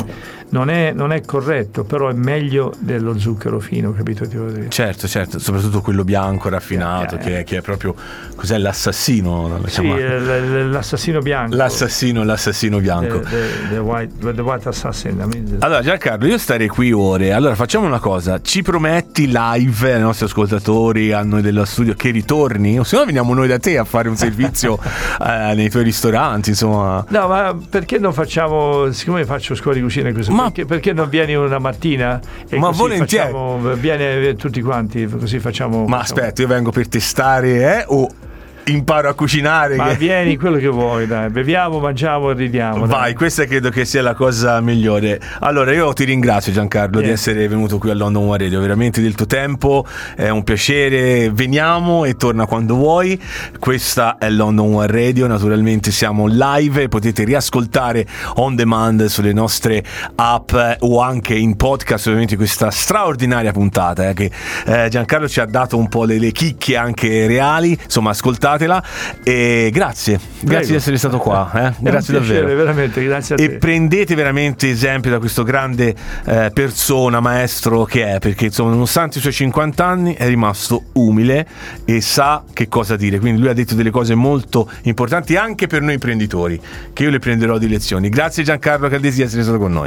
[0.50, 4.26] non è, non è corretto, però è meglio dello zucchero fino, capito?
[4.26, 4.68] Ti voglio dire?
[4.70, 7.94] Certo, certo, soprattutto quello bianco raffinato, Yeah, yeah, Che, che è proprio.
[8.34, 9.60] Cos'è l'assassino?
[9.66, 11.56] Sì, eh, l- l'assassino bianco.
[11.56, 13.20] L'assassino, l'assassino bianco.
[13.20, 15.12] The, the- the white, the white assassin.
[15.20, 17.32] I mean, Allora Giancarlo, io starei qui ore.
[17.32, 22.10] Allora facciamo una cosa, ci prometti live ai nostri ascoltatori, a noi dello studio che
[22.10, 22.78] ritorni?
[22.78, 24.78] O se no veniamo noi da te a fare un servizio
[25.20, 27.04] eh, nei tuoi ristoranti, insomma.
[27.08, 30.92] No, ma perché non facciamo, siccome faccio scuola di cucina in questo Ma perché, perché
[30.92, 32.20] non vieni una mattina
[32.50, 33.30] ma volentieri.
[33.30, 35.86] facciamo, viene tutti quanti, così facciamo.
[35.86, 36.20] Ma facciamo.
[36.20, 37.84] aspetta, io vengo per testare, eh?
[37.88, 38.08] O
[38.68, 39.76] imparo a cucinare.
[39.76, 42.86] Ma che- vieni quello che vuoi, dai, beviamo, mangiamo e ridiamo.
[42.86, 42.98] dai.
[42.98, 45.20] Vai, questa credo che sia la cosa migliore.
[45.40, 47.12] Allora, io ti ringrazio Giancarlo di Niente.
[47.12, 51.30] essere venuto qui a London One Radio, veramente del tuo tempo, è un piacere.
[51.30, 53.20] Veniamo e torna quando vuoi.
[53.58, 58.06] Questa è London One Radio, naturalmente siamo live potete riascoltare
[58.36, 59.82] on demand sulle nostre
[60.16, 64.30] app o anche in podcast, ovviamente questa straordinaria puntata eh, che
[64.66, 68.12] eh, Giancarlo ci ha dato un po' le, le chicche anche reali, insomma,
[68.58, 68.82] ascoltatela
[69.22, 70.18] e grazie.
[70.18, 70.66] Grazie Prego.
[70.66, 71.74] di essere stato qua, eh.
[71.78, 73.58] Grazie piacere, davvero veramente, grazie e te.
[73.58, 75.94] prendete veramente esempio da questo grande
[76.26, 81.46] eh, persona, maestro che è, perché insomma, nonostante i suoi 50 anni è rimasto umile
[81.84, 83.18] e sa che cosa dire.
[83.18, 86.60] Quindi lui ha detto delle cose molto importanti anche per noi imprenditori,
[86.92, 88.08] che io le prenderò di lezioni.
[88.08, 89.86] Grazie Giancarlo Caldesi di essere stato con noi.